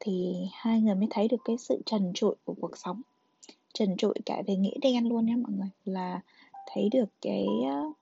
thì 0.00 0.34
hai 0.52 0.80
người 0.80 0.94
mới 0.94 1.06
thấy 1.10 1.28
được 1.28 1.36
cái 1.44 1.58
sự 1.58 1.82
trần 1.86 2.12
trụi 2.14 2.34
của 2.44 2.54
cuộc 2.60 2.76
sống. 2.76 3.02
Trần 3.74 3.96
trụi 3.96 4.14
cả 4.26 4.42
về 4.46 4.56
nghĩa 4.56 4.78
đen 4.80 5.08
luôn 5.08 5.26
nha 5.26 5.36
mọi 5.36 5.52
người 5.52 5.70
là 5.84 6.20
thấy 6.66 6.88
được 6.92 7.08
cái 7.20 7.46
uh, 7.60 7.96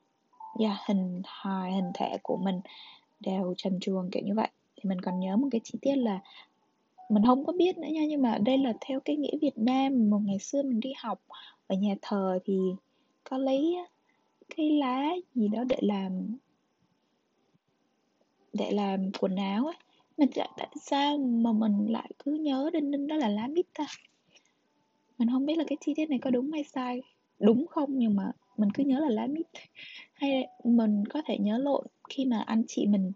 yeah, 0.59 0.77
hình 0.87 1.21
hài 1.25 1.71
hình 1.71 1.91
thể 1.93 2.17
của 2.23 2.37
mình 2.37 2.61
đều 3.19 3.53
trần 3.57 3.79
truồng 3.81 4.09
kiểu 4.11 4.23
như 4.25 4.33
vậy 4.35 4.49
thì 4.85 4.89
mình 4.89 5.01
còn 5.01 5.19
nhớ 5.19 5.37
một 5.37 5.47
cái 5.51 5.61
chi 5.63 5.79
tiết 5.81 5.95
là 5.95 6.19
mình 7.09 7.23
không 7.25 7.45
có 7.45 7.53
biết 7.53 7.77
nữa 7.77 7.87
nha, 7.87 8.05
nhưng 8.05 8.21
mà 8.21 8.37
đây 8.37 8.57
là 8.57 8.73
theo 8.81 8.99
cái 8.99 9.15
nghĩa 9.15 9.37
Việt 9.41 9.57
Nam, 9.57 10.09
một 10.09 10.19
ngày 10.25 10.39
xưa 10.39 10.63
mình 10.63 10.79
đi 10.79 10.93
học 10.97 11.21
ở 11.67 11.75
nhà 11.75 11.95
thờ 12.01 12.39
thì 12.45 12.57
có 13.23 13.37
lấy 13.37 13.75
cái 14.57 14.69
lá 14.69 15.09
gì 15.35 15.47
đó 15.47 15.63
để 15.63 15.77
làm 15.81 16.37
để 18.53 18.71
làm 18.71 19.11
quần 19.19 19.35
áo 19.35 19.65
ấy 19.65 19.75
mình 20.17 20.29
tại 20.57 20.67
sao 20.81 21.17
mà 21.17 21.51
mình 21.51 21.91
lại 21.91 22.11
cứ 22.19 22.33
nhớ 22.33 22.69
đinh 22.73 22.91
ninh 22.91 23.07
đó 23.07 23.15
là 23.15 23.29
lá 23.29 23.47
mít 23.47 23.65
ta. 23.73 23.85
Mình 25.17 25.29
không 25.31 25.45
biết 25.45 25.57
là 25.57 25.63
cái 25.67 25.77
chi 25.81 25.93
tiết 25.95 26.09
này 26.09 26.19
có 26.19 26.29
đúng 26.29 26.51
hay 26.51 26.63
sai. 26.63 27.01
Đúng 27.39 27.67
không, 27.67 27.89
nhưng 27.97 28.15
mà 28.15 28.31
mình 28.57 28.69
cứ 28.73 28.83
nhớ 28.83 28.99
là 28.99 29.09
lá 29.09 29.27
mít 29.27 29.47
hay 30.13 30.47
mình 30.63 31.03
có 31.09 31.21
thể 31.25 31.37
nhớ 31.37 31.57
lộn 31.57 31.85
khi 32.09 32.25
mà 32.25 32.43
anh 32.45 32.63
chị 32.67 32.85
mình 32.85 33.11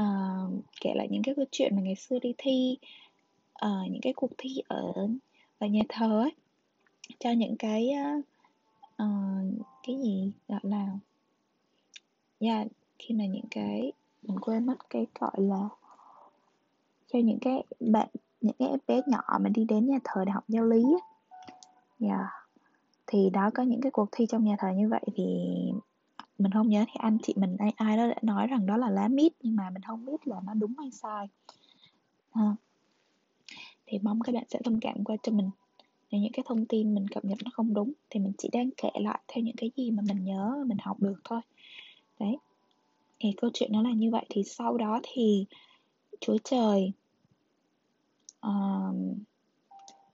uh, 0.00 0.64
kể 0.80 0.94
lại 0.94 1.08
những 1.10 1.22
cái 1.22 1.34
câu 1.34 1.44
chuyện 1.50 1.76
mà 1.76 1.82
ngày 1.82 1.94
xưa 1.94 2.18
đi 2.18 2.34
thi 2.38 2.76
uh, 3.66 3.90
những 3.90 4.00
cái 4.02 4.12
cuộc 4.12 4.30
thi 4.38 4.62
ở 4.68 4.92
ở 5.58 5.66
nhà 5.66 5.82
thờ 5.88 6.20
ấy 6.20 6.32
cho 7.18 7.30
những 7.30 7.56
cái 7.58 7.90
uh, 8.18 8.24
uh, 9.02 9.66
cái 9.82 9.96
gì 10.02 10.32
gọi 10.48 10.60
là 10.62 10.86
yeah, 12.40 12.66
khi 12.98 13.14
mà 13.14 13.26
những 13.26 13.44
cái 13.50 13.92
mình 14.22 14.38
quên 14.40 14.66
mất 14.66 14.90
cái 14.90 15.06
gọi 15.20 15.32
là 15.36 15.68
cho 17.12 17.18
những 17.18 17.38
cái 17.40 17.62
bạn 17.80 18.08
những 18.40 18.54
cái 18.58 18.68
bé 18.86 19.00
nhỏ 19.06 19.38
mà 19.40 19.48
đi 19.48 19.64
đến 19.64 19.86
nhà 19.86 19.98
thờ 20.04 20.24
để 20.24 20.32
học 20.32 20.44
giáo 20.48 20.64
lý 20.64 20.84
á 21.00 21.06
yeah. 22.08 22.26
thì 23.06 23.30
đó 23.30 23.50
có 23.54 23.62
những 23.62 23.80
cái 23.80 23.90
cuộc 23.90 24.08
thi 24.12 24.26
trong 24.28 24.44
nhà 24.44 24.56
thờ 24.58 24.68
như 24.76 24.88
vậy 24.88 25.02
thì 25.14 25.24
mình 26.42 26.52
không 26.52 26.68
nhớ 26.68 26.84
thì 26.86 26.94
anh 26.98 27.18
chị 27.22 27.34
mình 27.36 27.56
ai 27.58 27.72
ai 27.76 27.96
đó 27.96 28.06
đã 28.08 28.14
nói 28.22 28.46
rằng 28.46 28.66
đó 28.66 28.76
là 28.76 28.90
lá 28.90 29.08
mít 29.08 29.32
nhưng 29.42 29.56
mà 29.56 29.70
mình 29.70 29.82
không 29.82 30.06
biết 30.06 30.26
là 30.26 30.36
nó 30.44 30.54
đúng 30.54 30.74
hay 30.78 30.90
sai. 30.90 31.28
Ha. 32.30 32.56
thì 33.86 33.98
mong 34.02 34.20
các 34.20 34.34
bạn 34.34 34.44
sẽ 34.48 34.58
thông 34.64 34.80
cảm 34.80 35.04
qua 35.04 35.16
cho 35.22 35.32
mình. 35.32 35.50
Nếu 36.10 36.20
những 36.20 36.32
cái 36.32 36.44
thông 36.48 36.66
tin 36.66 36.94
mình 36.94 37.08
cập 37.08 37.24
nhật 37.24 37.38
nó 37.44 37.50
không 37.54 37.74
đúng 37.74 37.92
thì 38.10 38.20
mình 38.20 38.32
chỉ 38.38 38.48
đang 38.52 38.70
kể 38.76 38.90
lại 38.94 39.20
theo 39.28 39.44
những 39.44 39.56
cái 39.56 39.70
gì 39.76 39.90
mà 39.90 40.02
mình 40.08 40.24
nhớ 40.24 40.64
mình 40.66 40.78
học 40.80 41.00
được 41.00 41.20
thôi. 41.24 41.40
Đấy. 42.20 42.36
Thì 43.20 43.32
câu 43.36 43.50
chuyện 43.54 43.72
nó 43.72 43.82
là 43.82 43.90
như 43.90 44.10
vậy. 44.10 44.26
Thì 44.28 44.42
sau 44.44 44.78
đó 44.78 45.00
thì 45.02 45.46
chúa 46.20 46.38
trời 46.44 46.92
uh, 48.46 48.94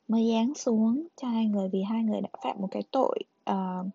mới 0.08 0.30
giáng 0.32 0.54
xuống 0.54 1.06
cho 1.16 1.28
hai 1.28 1.46
người 1.46 1.68
vì 1.68 1.82
hai 1.82 2.02
người 2.02 2.20
đã 2.20 2.28
phạm 2.42 2.56
một 2.60 2.68
cái 2.70 2.82
tội 2.90 3.18
uh, 3.50 3.86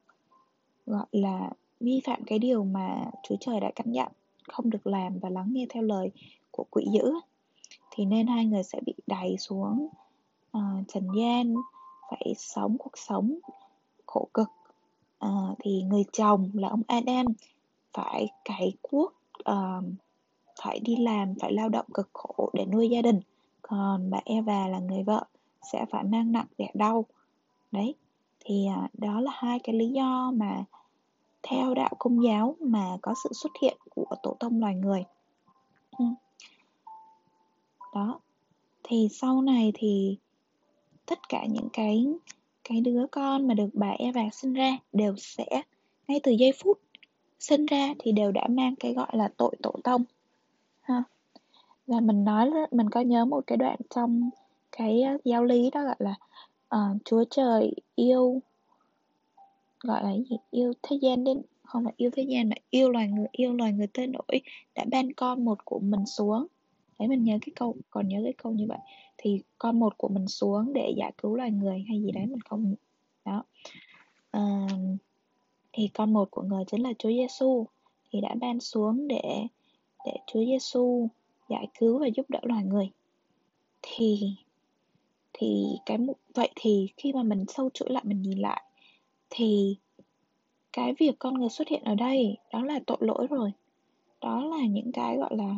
gọi 0.86 1.06
là 1.12 1.50
vi 1.84 2.02
phạm 2.06 2.24
cái 2.24 2.40
điều 2.40 2.64
mà 2.64 3.06
Chúa 3.24 3.36
Trời 3.40 3.60
đã 3.60 3.72
căn 3.76 3.92
dặn 3.92 4.12
không 4.48 4.70
được 4.70 4.88
làm 4.88 5.20
và 5.20 5.30
lắng 5.30 5.48
nghe 5.52 5.66
theo 5.70 5.84
lời 5.84 6.12
của 6.52 6.66
quỷ 6.70 6.86
dữ. 6.94 7.14
Thì 7.92 8.06
nên 8.06 8.28
hai 8.28 8.46
người 8.46 8.64
sẽ 8.64 8.80
bị 8.86 8.94
đẩy 9.08 9.38
xuống 9.38 9.88
uh, 10.58 10.88
trần 10.88 11.08
gian 11.18 11.56
phải 12.10 12.34
sống 12.38 12.78
cuộc 12.78 12.98
sống 12.98 13.38
khổ 14.06 14.28
cực. 14.34 14.48
Uh, 15.26 15.58
thì 15.60 15.82
người 15.82 16.04
chồng 16.14 16.50
là 16.54 16.68
ông 16.70 16.82
Adam 16.88 17.26
phải 17.94 18.28
cày 18.46 18.74
cuốc 18.82 19.14
uh, 19.50 19.84
phải 20.62 20.80
đi 20.80 20.96
làm 20.96 21.36
phải 21.40 21.54
lao 21.54 21.70
động 21.70 21.86
cực 21.94 22.10
khổ 22.14 22.50
để 22.54 22.66
nuôi 22.66 22.90
gia 22.90 23.02
đình. 23.02 23.20
Còn 23.62 24.10
bà 24.10 24.20
Eva 24.26 24.68
là 24.68 24.80
người 24.80 25.04
vợ 25.04 25.26
sẽ 25.72 25.86
phải 25.92 26.04
mang 26.04 26.32
nặng 26.32 26.48
đẻ 26.58 26.72
đau. 26.74 27.06
Đấy 27.72 27.96
thì 28.40 28.68
uh, 28.84 29.00
đó 29.00 29.20
là 29.20 29.32
hai 29.36 29.60
cái 29.60 29.76
lý 29.76 29.90
do 29.90 30.32
mà 30.36 30.64
theo 31.44 31.74
đạo 31.74 31.92
công 32.00 32.24
giáo 32.24 32.56
mà 32.60 32.98
có 33.02 33.14
sự 33.24 33.30
xuất 33.34 33.52
hiện 33.62 33.78
của 33.90 34.16
tổ 34.24 34.36
tông 34.40 34.60
loài 34.60 34.76
người. 34.76 35.04
Ừ. 35.98 36.06
Đó. 37.94 38.20
Thì 38.84 39.08
sau 39.12 39.42
này 39.42 39.72
thì 39.76 40.18
tất 41.06 41.30
cả 41.30 41.46
những 41.46 41.70
cái 41.74 42.06
cái 42.64 42.82
đứa 42.82 43.06
con 43.12 43.48
mà 43.48 43.54
được 43.54 43.70
bà 43.74 43.90
Eva 43.90 44.30
sinh 44.32 44.54
ra 44.54 44.78
đều 44.94 45.16
sẽ 45.18 45.46
ngay 46.08 46.20
từ 46.24 46.32
giây 46.32 46.52
phút 46.64 46.80
sinh 47.40 47.66
ra 47.66 47.94
thì 48.00 48.12
đều 48.12 48.32
đã 48.32 48.48
mang 48.50 48.76
cái 48.76 48.94
gọi 48.94 49.08
là 49.14 49.30
tội 49.38 49.56
tổ 49.64 49.72
tông. 49.84 50.04
Ha. 50.82 51.04
Và 51.88 52.00
mình 52.00 52.26
nói 52.26 52.52
mình 52.72 52.90
có 52.90 53.02
nhớ 53.02 53.26
một 53.26 53.44
cái 53.48 53.58
đoạn 53.58 53.78
trong 53.90 54.30
cái 54.72 55.02
à, 55.02 55.18
giáo 55.24 55.44
lý 55.44 55.70
đó 55.70 55.84
gọi 55.84 55.96
là 56.00 56.16
uh, 56.76 56.98
Chúa 57.06 57.24
trời 57.30 57.74
yêu 57.96 58.42
gọi 59.84 60.04
là 60.04 60.14
gì? 60.30 60.38
Yêu 60.52 60.74
thế 60.84 60.96
gian 61.02 61.24
đến 61.24 61.42
không 61.64 61.84
phải 61.84 61.94
yêu 61.98 62.10
thế 62.14 62.24
gian 62.24 62.50
mà 62.50 62.56
yêu 62.70 62.90
loài 62.90 63.08
người 63.08 63.28
yêu 63.32 63.54
loài 63.54 63.74
người 63.74 63.88
tới 63.88 64.08
nỗi 64.08 64.42
đã 64.76 64.86
ban 64.92 65.14
con 65.14 65.46
một 65.46 65.66
của 65.66 65.80
mình 65.80 66.06
xuống. 66.06 66.48
Đấy 67.00 67.08
mình 67.08 67.24
nhớ 67.24 67.38
cái 67.42 67.54
câu 67.56 67.76
còn 67.90 68.08
nhớ 68.08 68.20
cái 68.24 68.34
câu 68.34 68.52
như 68.52 68.66
vậy. 68.68 68.78
Thì 69.18 69.42
con 69.58 69.80
một 69.80 69.98
của 69.98 70.08
mình 70.08 70.28
xuống 70.28 70.74
để 70.74 70.94
giải 70.98 71.12
cứu 71.18 71.36
loài 71.36 71.52
người 71.52 71.86
hay 71.88 72.02
gì 72.02 72.12
đấy 72.12 72.26
mình 72.26 72.42
không 72.42 72.76
đó. 73.26 73.44
À, 74.32 74.68
thì 75.74 75.90
con 75.94 76.14
một 76.14 76.32
của 76.32 76.42
người 76.42 76.64
chính 76.72 76.84
là 76.84 76.94
Chúa 77.00 77.10
Giêsu 77.10 77.66
thì 78.12 78.22
đã 78.22 78.36
ban 78.42 78.60
xuống 78.60 79.08
để 79.08 79.48
để 80.06 80.14
Chúa 80.28 80.46
Giêsu 80.46 81.08
giải 81.50 81.68
cứu 81.80 82.00
và 82.00 82.08
giúp 82.08 82.30
đỡ 82.30 82.40
loài 82.44 82.64
người. 82.64 82.90
Thì 83.82 84.36
thì 85.34 85.66
cái 85.86 85.98
vậy 86.34 86.50
thì 86.56 86.88
khi 86.98 87.14
mà 87.14 87.24
mình 87.24 87.46
sâu 87.48 87.70
chuỗi 87.74 87.90
lại 87.90 88.04
mình 88.08 88.22
nhìn 88.22 88.38
lại 88.38 88.64
thì 89.36 89.78
cái 90.74 90.94
việc 91.00 91.16
con 91.20 91.34
người 91.34 91.50
xuất 91.50 91.68
hiện 91.68 91.84
ở 91.84 91.96
đây 91.96 92.38
đó 92.52 92.64
là 92.64 92.80
tội 92.88 92.98
lỗi 93.00 93.28
rồi. 93.30 93.52
Đó 94.22 94.44
là 94.44 94.66
những 94.66 94.92
cái, 94.92 95.18
gọi 95.18 95.36
là, 95.36 95.56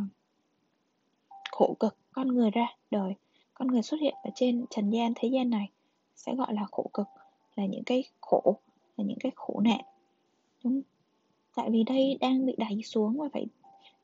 khổ 1.51 1.75
cực 1.79 1.97
con 2.11 2.27
người 2.27 2.51
ra 2.51 2.67
đời. 2.91 3.13
Con 3.53 3.67
người 3.67 3.81
xuất 3.81 3.97
hiện 4.01 4.13
ở 4.23 4.29
trên 4.35 4.65
trần 4.69 4.89
gian, 4.89 5.13
thế 5.15 5.27
gian 5.27 5.49
này 5.49 5.69
sẽ 6.15 6.35
gọi 6.35 6.53
là 6.53 6.65
khổ 6.71 6.89
cực, 6.93 7.07
là 7.55 7.65
những 7.65 7.83
cái 7.83 8.03
khổ, 8.21 8.57
là 8.97 9.05
những 9.05 9.19
cái 9.19 9.31
khổ 9.35 9.59
nạn. 9.59 9.81
Đúng. 10.63 10.81
Tại 11.55 11.69
vì 11.69 11.83
đây 11.83 12.17
đang 12.21 12.45
bị 12.45 12.55
đẩy 12.57 12.81
xuống 12.83 13.17
và 13.17 13.29
phải 13.33 13.45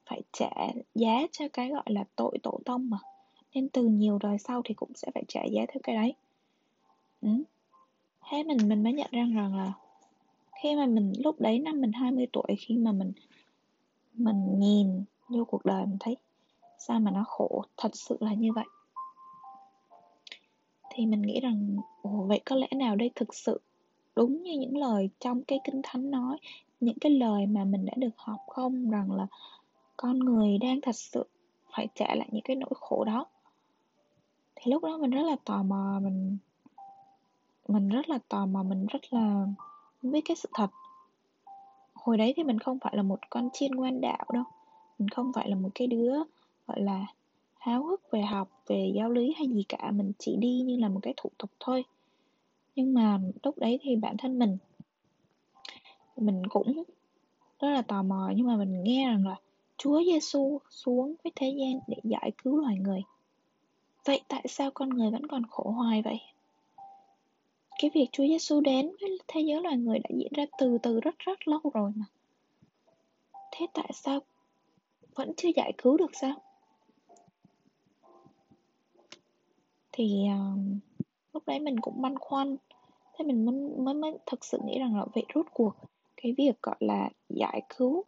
phải 0.05 0.21
trả 0.31 0.49
giá 0.95 1.27
cho 1.31 1.45
cái 1.53 1.69
gọi 1.69 1.83
là 1.85 2.03
tội 2.15 2.37
tổ 2.43 2.59
tông 2.65 2.89
mà. 2.89 2.97
Nên 3.53 3.69
từ 3.69 3.85
nhiều 3.85 4.17
đời 4.17 4.37
sau 4.37 4.61
thì 4.65 4.73
cũng 4.73 4.91
sẽ 4.95 5.11
phải 5.13 5.23
trả 5.27 5.43
giá 5.43 5.61
theo 5.67 5.79
cái 5.83 5.95
đấy. 5.95 6.13
Ừ 7.21 7.29
thế 8.31 8.43
mình 8.43 8.57
mình 8.69 8.83
mới 8.83 8.93
nhận 8.93 9.07
ra 9.11 9.25
rằng 9.35 9.55
là 9.55 9.73
khi 10.63 10.75
mà 10.75 10.85
mình, 10.85 11.13
lúc 11.23 11.41
đấy 11.41 11.59
năm 11.59 11.81
mình 11.81 11.91
20 11.91 12.27
tuổi, 12.33 12.55
khi 12.59 12.77
mà 12.77 12.91
mình 12.91 13.11
mình 14.13 14.59
nhìn 14.59 15.03
vô 15.29 15.45
cuộc 15.45 15.65
đời 15.65 15.85
mình 15.85 15.97
thấy 15.99 16.17
sao 16.77 16.99
mà 16.99 17.11
nó 17.11 17.23
khổ, 17.27 17.63
thật 17.77 17.95
sự 17.95 18.17
là 18.19 18.33
như 18.33 18.53
vậy. 18.53 18.65
Thì 20.89 21.05
mình 21.05 21.21
nghĩ 21.21 21.39
rằng, 21.39 21.77
ồ, 22.01 22.09
vậy 22.09 22.41
có 22.45 22.55
lẽ 22.55 22.67
nào 22.75 22.95
đây 22.95 23.11
thực 23.15 23.35
sự 23.35 23.61
đúng 24.15 24.43
như 24.43 24.59
những 24.59 24.77
lời 24.77 25.09
trong 25.19 25.43
cái 25.43 25.59
kinh 25.63 25.81
thánh 25.83 26.11
nói, 26.11 26.37
những 26.79 26.99
cái 27.01 27.11
lời 27.11 27.45
mà 27.45 27.63
mình 27.63 27.85
đã 27.85 27.93
được 27.97 28.17
học 28.17 28.39
không? 28.47 28.89
Rằng 28.89 29.11
là 29.11 29.27
con 29.97 30.19
người 30.19 30.57
đang 30.57 30.81
thật 30.81 30.95
sự 30.95 31.25
phải 31.75 31.87
trả 31.95 32.15
lại 32.15 32.29
những 32.31 32.43
cái 32.43 32.55
nỗi 32.55 32.73
khổ 32.75 33.03
đó. 33.03 33.25
Thì 34.55 34.71
lúc 34.71 34.83
đó 34.83 34.97
mình 34.97 35.11
rất 35.11 35.23
là 35.23 35.35
tò 35.45 35.63
mò, 35.63 35.99
mình 36.03 36.37
mình 37.71 37.89
rất 37.89 38.09
là 38.09 38.19
tò 38.29 38.45
mò, 38.45 38.63
mình 38.63 38.85
rất 38.85 39.13
là 39.13 39.47
biết 40.01 40.21
cái 40.25 40.35
sự 40.35 40.49
thật. 40.53 40.67
Hồi 41.93 42.17
đấy 42.17 42.33
thì 42.37 42.43
mình 42.43 42.59
không 42.59 42.79
phải 42.79 42.95
là 42.95 43.03
một 43.03 43.19
con 43.29 43.49
chiên 43.53 43.71
ngoan 43.71 44.01
đạo 44.01 44.25
đâu. 44.33 44.43
Mình 44.99 45.09
không 45.09 45.33
phải 45.33 45.49
là 45.49 45.55
một 45.55 45.69
cái 45.75 45.87
đứa, 45.87 46.13
gọi 46.67 46.81
là, 46.81 47.05
háo 47.59 47.83
hức 47.83 48.11
về 48.11 48.21
học, 48.21 48.49
về 48.67 48.91
giáo 48.95 49.09
lý 49.09 49.33
hay 49.37 49.47
gì 49.47 49.63
cả. 49.69 49.91
Mình 49.91 50.11
chỉ 50.19 50.35
đi 50.35 50.61
như 50.61 50.77
là 50.77 50.89
một 50.89 50.99
cái 51.03 51.13
thủ 51.17 51.29
tục 51.37 51.49
thôi. 51.59 51.85
Nhưng 52.75 52.93
mà 52.93 53.19
lúc 53.43 53.57
đấy 53.57 53.79
thì 53.81 53.95
bản 53.95 54.17
thân 54.17 54.39
mình 54.39 54.57
mình 56.17 56.47
cũng 56.49 56.83
rất 57.59 57.69
là 57.69 57.81
tò 57.81 58.03
mò. 58.03 58.31
Nhưng 58.35 58.47
mà 58.47 58.55
mình 58.55 58.83
nghe 58.83 59.07
rằng 59.07 59.27
là 59.27 59.35
Chúa 59.77 60.03
Giêsu 60.03 60.59
xuống 60.69 61.15
với 61.23 61.31
thế 61.35 61.53
gian 61.59 61.79
để 61.87 61.97
giải 62.03 62.31
cứu 62.43 62.57
loài 62.57 62.77
người. 62.77 63.03
Vậy 64.05 64.21
tại 64.27 64.45
sao 64.49 64.71
con 64.73 64.89
người 64.89 65.11
vẫn 65.11 65.27
còn 65.27 65.45
khổ 65.45 65.71
hoài 65.71 66.01
vậy? 66.01 66.19
Cái 67.81 67.91
việc 67.93 68.07
Chúa 68.11 68.23
Giêsu 68.23 68.61
đến 68.61 68.91
với 69.01 69.17
thế 69.27 69.41
giới 69.41 69.61
loài 69.61 69.77
người 69.77 69.99
đã 69.99 70.09
diễn 70.13 70.33
ra 70.33 70.45
từ 70.57 70.77
từ 70.83 70.99
rất 70.99 71.19
rất 71.19 71.47
lâu 71.47 71.59
rồi 71.73 71.91
mà. 71.95 72.05
Thế 73.51 73.67
tại 73.73 73.91
sao 73.93 74.19
vẫn 75.15 75.31
chưa 75.37 75.49
giải 75.55 75.73
cứu 75.77 75.97
được 75.97 76.11
sao? 76.13 76.33
Thì 79.91 80.25
uh, 80.25 80.59
lúc 81.33 81.43
đấy 81.45 81.59
mình 81.59 81.79
cũng 81.79 82.01
băn 82.01 82.19
khoăn 82.19 82.57
thế 83.17 83.25
mình 83.25 83.45
mới, 83.45 83.55
mới 83.77 83.93
mới 83.93 84.17
thực 84.25 84.45
sự 84.45 84.59
nghĩ 84.65 84.79
rằng 84.79 84.95
là 84.95 85.05
vậy 85.13 85.25
rốt 85.35 85.45
cuộc 85.53 85.75
cái 86.17 86.33
việc 86.37 86.61
gọi 86.61 86.75
là 86.79 87.09
giải 87.29 87.61
cứu 87.77 88.03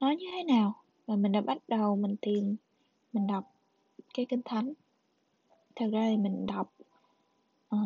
nó 0.00 0.10
như 0.10 0.26
thế 0.32 0.42
nào 0.42 0.74
và 1.06 1.16
mình 1.16 1.32
đã 1.32 1.40
bắt 1.40 1.58
đầu 1.68 1.96
mình 1.96 2.16
tìm 2.20 2.56
mình 3.12 3.26
đọc 3.26 3.44
cái 4.14 4.26
kinh 4.28 4.42
thánh 4.44 4.72
thật 5.76 5.86
ra 5.92 6.06
thì 6.10 6.16
mình 6.16 6.46
đọc 6.46 6.72
Ờ, 7.72 7.78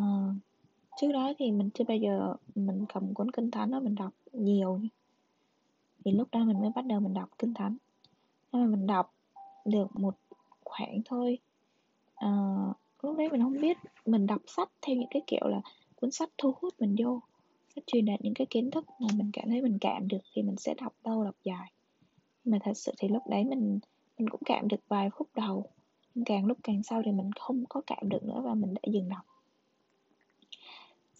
trước 0.97 1.12
đó 1.12 1.33
thì 1.38 1.52
mình 1.52 1.71
chưa 1.75 1.85
bao 1.85 1.97
giờ 1.97 2.35
mình 2.55 2.85
cầm 2.95 3.14
cuốn 3.14 3.31
kinh 3.31 3.50
thánh 3.50 3.71
đó 3.71 3.81
mình 3.81 3.95
đọc 3.95 4.12
nhiều. 4.33 4.81
Thì 6.05 6.12
lúc 6.12 6.28
đó 6.33 6.45
mình 6.45 6.61
mới 6.61 6.71
bắt 6.75 6.87
đầu 6.87 7.00
mình 7.00 7.14
đọc 7.14 7.28
kinh 7.38 7.55
thánh. 7.55 7.76
Nhưng 8.52 8.62
mà 8.62 8.76
mình 8.76 8.87
đọc 8.87 9.14
được 9.64 9.97
một 9.97 10.14
khoảng 10.64 11.02
thôi. 11.05 11.38
Uh, 12.25 12.76
lúc 13.02 13.16
đấy 13.19 13.28
mình 13.31 13.43
không 13.43 13.61
biết 13.61 13.76
mình 14.07 14.26
đọc 14.26 14.43
sách 14.47 14.71
theo 14.83 14.97
những 14.97 15.09
cái 15.11 15.23
kiểu 15.26 15.49
là 15.49 15.61
cuốn 15.97 16.11
sách 16.11 16.31
thu 16.38 16.55
hút 16.61 16.75
mình 16.78 16.95
vô 16.99 17.21
sách 17.75 17.85
truyền 17.87 18.05
đạt 18.05 18.21
những 18.23 18.35
cái 18.35 18.47
kiến 18.50 18.71
thức 18.71 18.87
mà 19.00 19.09
mình 19.16 19.31
cảm 19.33 19.49
thấy 19.49 19.62
mình 19.62 19.78
cảm 19.81 20.09
được 20.09 20.21
thì 20.33 20.43
mình 20.43 20.57
sẽ 20.57 20.75
đọc 20.75 20.95
lâu 21.05 21.25
đọc 21.25 21.35
dài. 21.45 21.73
Mà 22.45 22.59
thật 22.62 22.75
sự 22.75 22.93
thì 22.99 23.09
lúc 23.09 23.23
đấy 23.28 23.45
mình 23.45 23.78
mình 24.19 24.28
cũng 24.28 24.40
cảm 24.45 24.69
được 24.69 24.81
vài 24.88 25.11
phút 25.19 25.28
đầu. 25.35 25.66
Nhưng 26.14 26.25
càng 26.25 26.47
lúc 26.47 26.59
càng 26.62 26.83
sau 26.83 27.02
thì 27.05 27.12
mình 27.12 27.31
không 27.40 27.64
có 27.69 27.81
cảm 27.87 28.09
được 28.09 28.25
nữa 28.25 28.40
và 28.45 28.55
mình 28.55 28.75
đã 28.75 28.83
dừng 28.93 29.09
đọc 29.09 29.36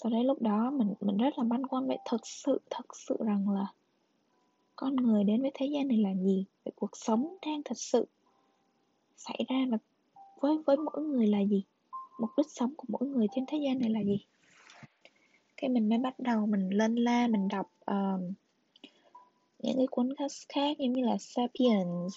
sau 0.07 0.11
đấy 0.11 0.25
lúc 0.25 0.43
đó 0.43 0.71
mình 0.71 0.95
mình 1.01 1.17
rất 1.17 1.39
là 1.39 1.45
băn 1.45 1.67
khoăn 1.67 1.87
vậy 1.87 1.99
thật 2.05 2.27
sự 2.27 2.61
thật 2.71 2.87
sự 2.95 3.17
rằng 3.21 3.51
là 3.51 3.67
con 4.77 4.97
người 4.97 5.25
đến 5.25 5.43
với 5.43 5.51
thế 5.55 5.67
gian 5.67 5.89
này 5.89 5.99
là 5.99 6.15
gì? 6.15 6.45
Vậy 6.65 6.73
cuộc 6.77 6.97
sống 6.97 7.37
đang 7.47 7.63
thật 7.65 7.79
sự 7.79 8.07
xảy 9.17 9.45
ra 9.49 9.57
và 9.71 9.79
với 10.41 10.59
với 10.67 10.77
mỗi 10.77 11.03
người 11.03 11.27
là 11.27 11.41
gì? 11.41 11.65
Mục 12.19 12.31
đích 12.37 12.51
sống 12.51 12.75
của 12.77 12.85
mỗi 12.89 13.09
người 13.09 13.27
trên 13.35 13.45
thế 13.47 13.59
gian 13.59 13.79
này 13.79 13.91
là 13.91 14.01
gì? 14.01 14.19
Cái 15.57 15.71
mình 15.71 15.89
mới 15.89 15.99
bắt 15.99 16.19
đầu 16.19 16.47
mình 16.47 16.71
lên 16.71 16.95
la 16.95 17.27
mình 17.27 17.49
đọc 17.49 17.71
uh, 17.91 18.21
những 19.59 19.77
cái 19.77 19.87
cuốn 19.91 20.15
sách 20.19 20.49
khác 20.49 20.79
giống 20.79 20.93
như 20.93 21.05
là 21.05 21.17
Sapiens 21.19 22.15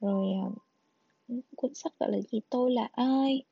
rồi 0.00 0.28
uh, 0.46 1.44
cuốn 1.56 1.74
sách 1.74 1.92
gọi 2.00 2.12
là 2.12 2.18
gì? 2.20 2.40
Tôi 2.50 2.70
là 2.70 2.88
ai? 2.92 3.42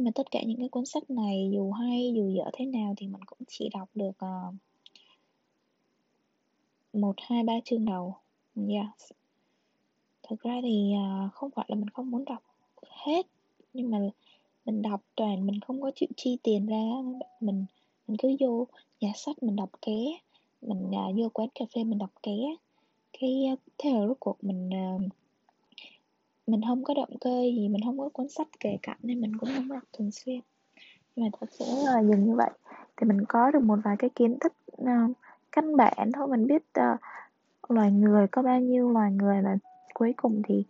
Nhưng 0.00 0.04
mà 0.04 0.10
tất 0.14 0.30
cả 0.30 0.42
những 0.46 0.58
cái 0.58 0.68
cuốn 0.68 0.86
sách 0.86 1.10
này 1.10 1.50
dù 1.52 1.72
hay 1.72 2.12
dù 2.16 2.28
dở 2.28 2.50
thế 2.52 2.64
nào 2.64 2.94
thì 2.96 3.06
mình 3.06 3.24
cũng 3.26 3.38
chỉ 3.48 3.68
đọc 3.68 3.88
được 3.94 4.10
uh, 4.10 4.54
một 6.92 7.14
hai 7.18 7.42
ba 7.42 7.52
chương 7.64 7.84
đầu. 7.84 8.14
Yes. 8.56 9.12
Thực 10.22 10.40
ra 10.40 10.60
thì 10.62 10.92
uh, 10.96 11.32
không 11.32 11.50
phải 11.50 11.64
là 11.68 11.76
mình 11.76 11.90
không 11.90 12.10
muốn 12.10 12.24
đọc 12.24 12.42
hết 13.04 13.26
nhưng 13.72 13.90
mà 13.90 13.98
mình 14.64 14.82
đọc 14.82 15.00
toàn 15.14 15.46
mình 15.46 15.60
không 15.60 15.82
có 15.82 15.90
chịu 15.94 16.08
chi 16.16 16.38
tiền 16.42 16.66
ra. 16.66 16.84
Mình 17.40 17.64
mình 18.08 18.16
cứ 18.16 18.36
vô 18.40 18.66
nhà 19.00 19.12
sách 19.14 19.42
mình 19.42 19.56
đọc 19.56 19.70
ké 19.82 20.18
mình 20.62 20.90
uh, 20.90 21.16
vô 21.16 21.28
quán 21.28 21.48
cà 21.54 21.64
phê 21.74 21.84
mình 21.84 21.98
đọc 21.98 22.10
ké. 22.22 22.36
Cái 23.20 23.56
thế 23.78 23.90
là 23.90 24.06
rốt 24.06 24.16
cuộc 24.20 24.44
mình 24.44 24.70
uh, 24.96 25.02
mình 26.50 26.60
không 26.66 26.84
có 26.84 26.94
động 26.94 27.18
cơ 27.20 27.42
gì 27.56 27.68
mình 27.68 27.82
không 27.84 27.98
có 27.98 28.08
cuốn 28.08 28.28
sách 28.28 28.48
kề 28.60 28.78
cạnh 28.82 28.98
nên 29.02 29.20
mình 29.20 29.36
cũng 29.36 29.48
không 29.54 29.68
đọc 29.68 29.82
thường 29.92 30.10
xuyên. 30.10 30.40
Nhưng 31.16 31.24
mà 31.24 31.30
thật 31.40 31.46
sự 31.52 31.64
là 31.84 32.02
dừng 32.02 32.24
như 32.24 32.34
vậy 32.34 32.50
thì 32.96 33.06
mình 33.06 33.24
có 33.28 33.50
được 33.50 33.62
một 33.62 33.78
vài 33.84 33.96
cái 33.98 34.10
kiến 34.10 34.38
thức 34.40 34.52
uh, 34.82 35.16
căn 35.52 35.76
bản. 35.76 36.12
Thôi 36.14 36.28
mình 36.28 36.46
biết 36.46 36.62
uh, 36.80 37.00
loài 37.68 37.92
người 37.92 38.26
có 38.26 38.42
bao 38.42 38.60
nhiêu 38.60 38.90
loài 38.90 39.12
người 39.12 39.42
và 39.42 39.56
cuối 39.94 40.14
cùng 40.16 40.42
thì 40.44 40.64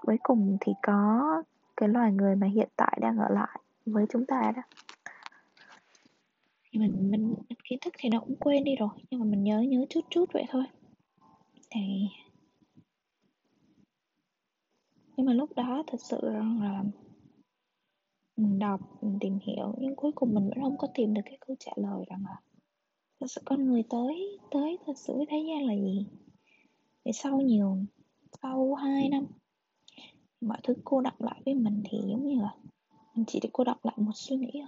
cuối 0.00 0.18
cùng 0.22 0.56
thì 0.60 0.72
có 0.82 1.42
cái 1.76 1.88
loài 1.88 2.12
người 2.12 2.36
mà 2.36 2.46
hiện 2.46 2.68
tại 2.76 2.98
đang 3.00 3.18
ở 3.18 3.28
lại 3.28 3.58
với 3.86 4.06
chúng 4.12 4.26
ta 4.26 4.52
đó. 4.56 4.62
Thì 6.70 6.80
mình 6.80 7.10
mình 7.10 7.34
kiến 7.64 7.78
thức 7.82 7.94
thì 7.98 8.08
nó 8.08 8.20
cũng 8.20 8.36
quên 8.36 8.64
đi 8.64 8.76
rồi 8.76 8.88
nhưng 9.10 9.20
mà 9.20 9.26
mình 9.26 9.44
nhớ 9.44 9.60
nhớ 9.60 9.84
chút 9.90 10.00
chút 10.10 10.24
vậy 10.32 10.44
thôi. 10.50 10.64
Thì 11.70 12.08
nhưng 15.16 15.26
mà 15.26 15.32
lúc 15.32 15.56
đó 15.56 15.84
thật 15.86 15.98
sự 16.00 16.20
rằng 16.22 16.62
là 16.62 16.84
mình 18.36 18.58
đọc, 18.58 18.80
mình 19.02 19.18
tìm 19.20 19.38
hiểu, 19.42 19.74
nhưng 19.78 19.96
cuối 19.96 20.12
cùng 20.14 20.34
mình 20.34 20.48
vẫn 20.48 20.62
không 20.62 20.78
có 20.78 20.88
tìm 20.94 21.14
được 21.14 21.22
cái 21.24 21.38
câu 21.46 21.56
trả 21.60 21.72
lời 21.76 22.04
rằng 22.08 22.24
là 22.24 22.40
thật 23.20 23.26
sự 23.28 23.40
con 23.44 23.64
người 23.66 23.82
tới 23.90 24.38
tới 24.50 24.78
thật 24.86 24.98
sự 24.98 25.16
với 25.16 25.26
thế 25.28 25.44
gian 25.48 25.66
là 25.66 25.74
gì? 25.74 26.06
Thì 27.04 27.12
sau 27.14 27.40
nhiều, 27.40 27.76
sau 28.42 28.74
2 28.74 29.08
năm, 29.08 29.26
mọi 30.40 30.58
thứ 30.62 30.74
cô 30.84 31.00
đọng 31.00 31.14
lại 31.18 31.42
với 31.44 31.54
mình 31.54 31.82
thì 31.90 31.98
giống 32.08 32.26
như 32.26 32.40
là 32.40 32.54
mình 33.14 33.24
chỉ 33.28 33.40
để 33.42 33.48
cô 33.52 33.64
đọng 33.64 33.78
lại 33.82 33.94
một 33.98 34.12
suy 34.14 34.36
nghĩ 34.36 34.62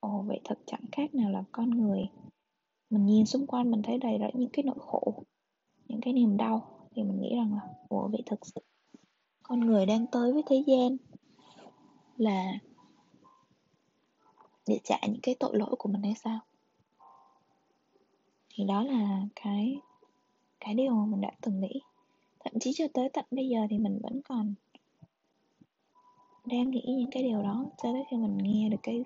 ồ, 0.00 0.24
vậy 0.26 0.40
thật 0.44 0.58
chẳng 0.66 0.84
khác 0.92 1.14
nào 1.14 1.30
là 1.30 1.44
con 1.52 1.70
người, 1.70 2.08
mình 2.90 3.06
nhìn 3.06 3.26
xung 3.26 3.46
quanh 3.46 3.70
mình 3.70 3.82
thấy 3.82 3.98
đầy 3.98 4.18
rẫy 4.20 4.30
những 4.34 4.50
cái 4.52 4.62
nỗi 4.64 4.78
khổ, 4.78 5.24
những 5.88 6.00
cái 6.00 6.12
niềm 6.12 6.36
đau, 6.36 6.88
thì 6.94 7.02
mình 7.02 7.20
nghĩ 7.20 7.36
rằng 7.36 7.54
là 7.54 7.60
ồ 7.88 8.08
vậy 8.12 8.22
thật 8.26 8.38
sự 8.42 8.60
con 9.48 9.60
người 9.60 9.86
đang 9.86 10.06
tới 10.06 10.32
với 10.32 10.42
thế 10.46 10.64
gian 10.66 10.96
là 12.16 12.52
để 14.66 14.80
trả 14.84 14.98
những 15.02 15.20
cái 15.22 15.34
tội 15.40 15.58
lỗi 15.58 15.74
của 15.78 15.88
mình 15.88 16.02
hay 16.02 16.14
sao? 16.14 16.40
Thì 18.54 18.64
đó 18.64 18.82
là 18.82 19.22
cái 19.36 19.80
cái 20.60 20.74
điều 20.74 20.94
mà 20.94 21.06
mình 21.06 21.20
đã 21.20 21.30
từng 21.40 21.60
nghĩ. 21.60 21.80
Thậm 22.44 22.52
chí 22.60 22.72
cho 22.74 22.84
tới 22.94 23.08
tận 23.08 23.24
bây 23.30 23.48
giờ 23.48 23.58
thì 23.70 23.78
mình 23.78 23.98
vẫn 24.02 24.22
còn 24.22 24.54
đang 26.44 26.70
nghĩ 26.70 26.82
những 26.86 27.10
cái 27.10 27.22
điều 27.22 27.42
đó. 27.42 27.66
Cho 27.82 27.92
tới 27.92 28.04
khi 28.10 28.16
mình 28.16 28.38
nghe 28.38 28.68
được 28.68 28.80
cái 28.82 29.04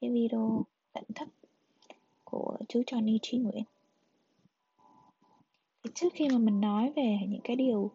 cái 0.00 0.10
video 0.10 0.62
tận 0.92 1.04
thức 1.14 1.28
của 2.24 2.56
chú 2.68 2.82
Johnny 2.82 3.18
Trí 3.22 3.38
Nguyễn. 3.38 3.64
Thì 5.84 5.90
trước 5.94 6.12
khi 6.14 6.28
mà 6.28 6.38
mình 6.38 6.60
nói 6.60 6.92
về 6.96 7.18
những 7.28 7.40
cái 7.44 7.56
điều 7.56 7.90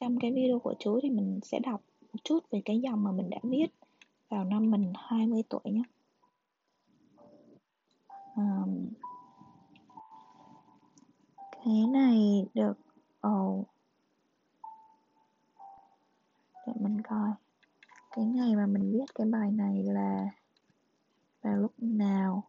trong 0.00 0.18
cái 0.20 0.32
video 0.32 0.58
của 0.58 0.74
chú 0.78 1.00
thì 1.02 1.10
mình 1.10 1.40
sẽ 1.42 1.58
đọc 1.58 1.80
một 2.12 2.18
chút 2.24 2.50
về 2.50 2.62
cái 2.64 2.80
dòng 2.80 3.04
mà 3.04 3.12
mình 3.12 3.30
đã 3.30 3.38
viết 3.42 3.66
vào 4.28 4.44
năm 4.44 4.70
mình 4.70 4.92
20 4.96 5.42
tuổi 5.48 5.62
nhé 5.64 5.82
um, 8.36 8.88
cái 11.50 11.86
này 11.86 12.46
được 12.54 12.78
ồ 13.20 13.58
oh. 13.60 13.66
để 16.66 16.72
mình 16.80 17.02
coi 17.02 17.30
cái 18.10 18.24
ngày 18.24 18.56
mà 18.56 18.66
mình 18.66 18.92
viết 18.92 19.14
cái 19.14 19.26
bài 19.26 19.50
này 19.50 19.82
là 19.82 20.28
vào 21.42 21.56
lúc 21.56 21.72
nào 21.78 22.44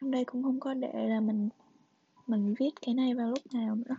trong 0.00 0.10
đây 0.10 0.24
cũng 0.24 0.42
không 0.42 0.60
có 0.60 0.74
để 0.74 1.08
là 1.08 1.20
mình 1.20 1.48
mình 2.26 2.54
viết 2.58 2.70
cái 2.82 2.94
này 2.94 3.14
vào 3.14 3.28
lúc 3.28 3.54
nào 3.54 3.74
nữa. 3.74 3.96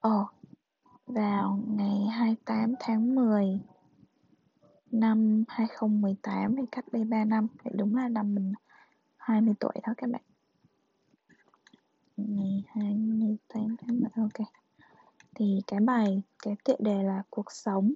Ồ 0.00 0.20
oh, 0.20 0.26
ờ, 0.26 0.26
vào 1.06 1.62
ngày 1.68 2.06
28 2.10 2.74
tháng 2.80 3.14
10 3.14 3.60
năm 4.90 5.44
2018 5.48 6.56
thì 6.56 6.62
cách 6.72 6.84
đây 6.92 7.04
3 7.04 7.24
năm 7.24 7.46
thì 7.64 7.70
đúng 7.74 7.96
là 7.96 8.08
năm 8.08 8.34
mình 8.34 8.52
20 9.16 9.54
tuổi 9.60 9.72
đó 9.86 9.94
các 9.96 10.10
bạn. 10.10 10.22
Ngày 12.16 12.64
28 12.68 13.76
tháng 13.78 14.00
10 14.00 14.10
ok. 14.16 14.48
Thì 15.34 15.60
cái 15.66 15.80
bài 15.80 16.22
cái 16.42 16.56
tựa 16.64 16.76
đề 16.78 17.02
là 17.02 17.22
cuộc 17.30 17.52
sống 17.52 17.92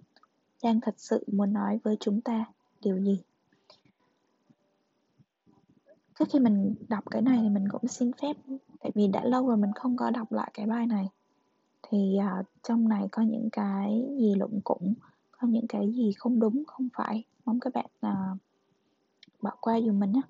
đang 0.62 0.80
thật 0.80 0.94
sự 0.96 1.24
muốn 1.32 1.52
nói 1.52 1.80
với 1.84 1.96
chúng 2.00 2.20
ta 2.20 2.44
điều 2.80 2.98
gì? 2.98 3.22
Trước 6.18 6.24
khi 6.32 6.38
mình 6.38 6.74
đọc 6.88 7.04
cái 7.10 7.22
này 7.22 7.38
thì 7.42 7.48
mình 7.48 7.68
cũng 7.68 7.88
xin 7.88 8.12
phép 8.12 8.36
tại 8.80 8.92
vì 8.94 9.08
đã 9.08 9.24
lâu 9.24 9.46
rồi 9.46 9.56
mình 9.56 9.72
không 9.72 9.96
có 9.96 10.10
đọc 10.10 10.32
lại 10.32 10.50
cái 10.54 10.66
bài 10.66 10.86
này. 10.86 11.08
Thì 11.82 12.18
uh, 12.40 12.46
trong 12.62 12.88
này 12.88 13.08
có 13.12 13.22
những 13.22 13.48
cái 13.52 14.06
gì 14.18 14.34
lụng 14.34 14.60
củng 14.64 14.94
có 15.30 15.48
những 15.48 15.66
cái 15.66 15.92
gì 15.92 16.12
không 16.18 16.40
đúng 16.40 16.62
không 16.66 16.88
phải. 16.94 17.24
Mong 17.44 17.60
các 17.60 17.72
bạn 17.74 17.86
uh, 18.06 18.38
bỏ 19.42 19.50
qua 19.60 19.80
dùm 19.80 20.00
mình 20.00 20.12
nhé. 20.12 20.20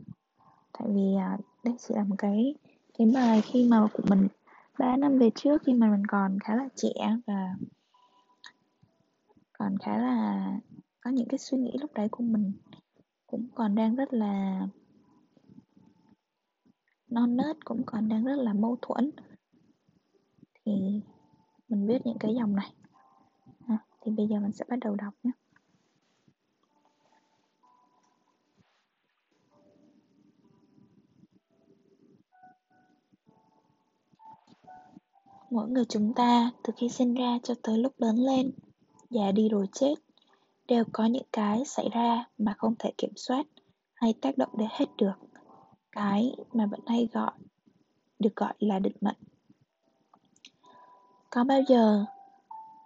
Tại 0.78 0.88
vì 0.88 1.14
uh, 1.34 1.40
đây 1.64 1.74
chỉ 1.78 1.94
là 1.94 2.04
một 2.04 2.16
cái 2.18 2.54
cái 2.98 3.10
bài 3.14 3.40
khi 3.40 3.68
mà 3.68 3.88
của 3.92 4.02
mình 4.08 4.28
3 4.78 4.96
năm 4.96 5.18
về 5.18 5.30
trước 5.34 5.62
khi 5.62 5.74
mà 5.74 5.90
mình 5.90 6.06
còn 6.06 6.38
khá 6.40 6.56
là 6.56 6.68
trẻ 6.76 7.16
và 7.26 7.54
còn 9.58 9.78
khá 9.78 9.98
là 9.98 10.46
có 11.00 11.10
những 11.10 11.28
cái 11.28 11.38
suy 11.38 11.58
nghĩ 11.58 11.72
lúc 11.80 11.90
đấy 11.94 12.08
của 12.08 12.24
mình 12.24 12.52
cũng 13.26 13.46
còn 13.54 13.74
đang 13.74 13.94
rất 13.94 14.12
là 14.12 14.60
non 17.14 17.37
nớt 17.37 17.64
cũng 17.64 17.83
còn 17.87 18.09
đang 18.09 18.24
rất 18.24 18.37
là 18.37 18.53
mâu 18.53 18.77
thuẫn. 18.83 19.11
Thì 20.64 20.72
mình 21.68 21.87
viết 21.87 22.07
những 22.07 22.18
cái 22.18 22.35
dòng 22.35 22.57
này. 22.57 22.72
À, 23.68 23.79
thì 24.00 24.12
bây 24.12 24.27
giờ 24.27 24.40
mình 24.40 24.53
sẽ 24.53 24.64
bắt 24.68 24.79
đầu 24.81 24.94
đọc 24.94 25.14
nhé. 25.22 25.31
Mỗi 35.50 35.68
người 35.68 35.85
chúng 35.85 36.14
ta 36.14 36.50
từ 36.62 36.72
khi 36.77 36.88
sinh 36.88 37.14
ra 37.14 37.38
cho 37.42 37.55
tới 37.62 37.79
lúc 37.79 37.92
lớn 37.98 38.16
lên 38.16 38.50
già 39.11 39.33
đi 39.33 39.48
rồi 39.48 39.66
chết 39.72 39.94
đều 40.68 40.85
có 40.92 41.05
những 41.05 41.27
cái 41.33 41.64
xảy 41.64 41.88
ra 41.92 42.24
mà 42.38 42.55
không 42.59 42.74
thể 42.79 42.92
kiểm 42.98 43.12
soát 43.16 43.46
hay 43.94 44.14
tác 44.22 44.38
động 44.38 44.50
đến 44.59 44.68
hết 44.70 44.87
được 44.96 45.33
cái 45.94 46.37
mà 46.52 46.66
vẫn 46.66 46.80
hay 46.87 47.09
gọi, 47.12 47.30
được 48.18 48.37
gọi 48.37 48.54
là 48.59 48.78
định 48.78 48.96
mệnh. 49.00 49.16
Có 51.30 51.44
bao 51.44 51.61
giờ 51.68 52.04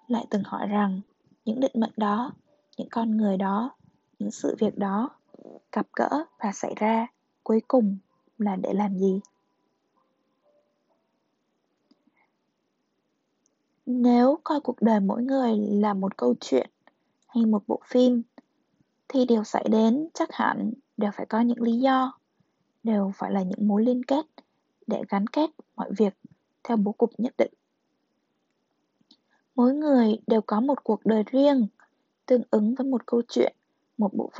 lại 0.09 0.27
từng 0.31 0.42
hỏi 0.44 0.66
rằng 0.66 1.01
những 1.44 1.61
định 1.61 1.73
mệnh 1.75 1.92
đó, 1.97 2.33
những 2.77 2.88
con 2.90 3.16
người 3.16 3.37
đó, 3.37 3.71
những 4.18 4.31
sự 4.31 4.57
việc 4.59 4.79
đó 4.79 5.11
gặp 5.73 5.87
gỡ 5.97 6.25
và 6.38 6.53
xảy 6.53 6.75
ra 6.77 7.07
cuối 7.42 7.62
cùng 7.68 7.97
là 8.38 8.57
để 8.57 8.73
làm 8.73 8.99
gì? 8.99 9.21
Nếu 13.87 14.38
coi 14.44 14.61
cuộc 14.61 14.83
đời 14.83 15.01
mỗi 15.01 15.23
người 15.23 15.57
là 15.57 15.94
một 15.94 16.16
câu 16.16 16.35
chuyện 16.40 16.71
hay 17.29 17.47
một 17.47 17.62
bộ 17.66 17.81
phim, 17.87 18.23
thì 19.09 19.25
điều 19.25 19.44
xảy 19.44 19.64
đến 19.71 20.09
chắc 20.14 20.33
hẳn 20.33 20.73
đều 20.97 21.11
phải 21.14 21.27
có 21.27 21.40
những 21.40 21.62
lý 21.62 21.79
do 21.79 22.17
đều 22.88 23.12
phải 23.14 23.33
là 23.33 23.42
những 23.42 23.68
mối 23.68 23.85
liên 23.85 24.05
kết 24.05 24.27
để 24.87 25.03
gắn 25.09 25.27
kết 25.27 25.51
mọi 25.77 25.90
việc 25.96 26.14
theo 26.64 26.77
bố 26.77 26.92
cục 26.92 27.11
nhất 27.20 27.35
định. 27.38 27.53
Mỗi 29.55 29.74
người 29.74 30.18
đều 30.27 30.40
có 30.40 30.61
một 30.61 30.85
cuộc 30.85 31.07
đời 31.07 31.22
riêng 31.31 31.66
tương 32.27 32.42
ứng 32.51 32.74
với 32.74 32.87
một 32.87 33.07
câu 33.07 33.22
chuyện 33.29 33.57
một 33.98 34.14
bộ, 34.14 34.31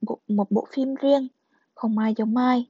bộ 0.00 0.18
một 0.28 0.50
bộ 0.50 0.66
phim 0.72 0.94
riêng 0.94 1.28
không 1.74 1.98
ai 1.98 2.14
giống 2.16 2.36
ai. 2.36 2.68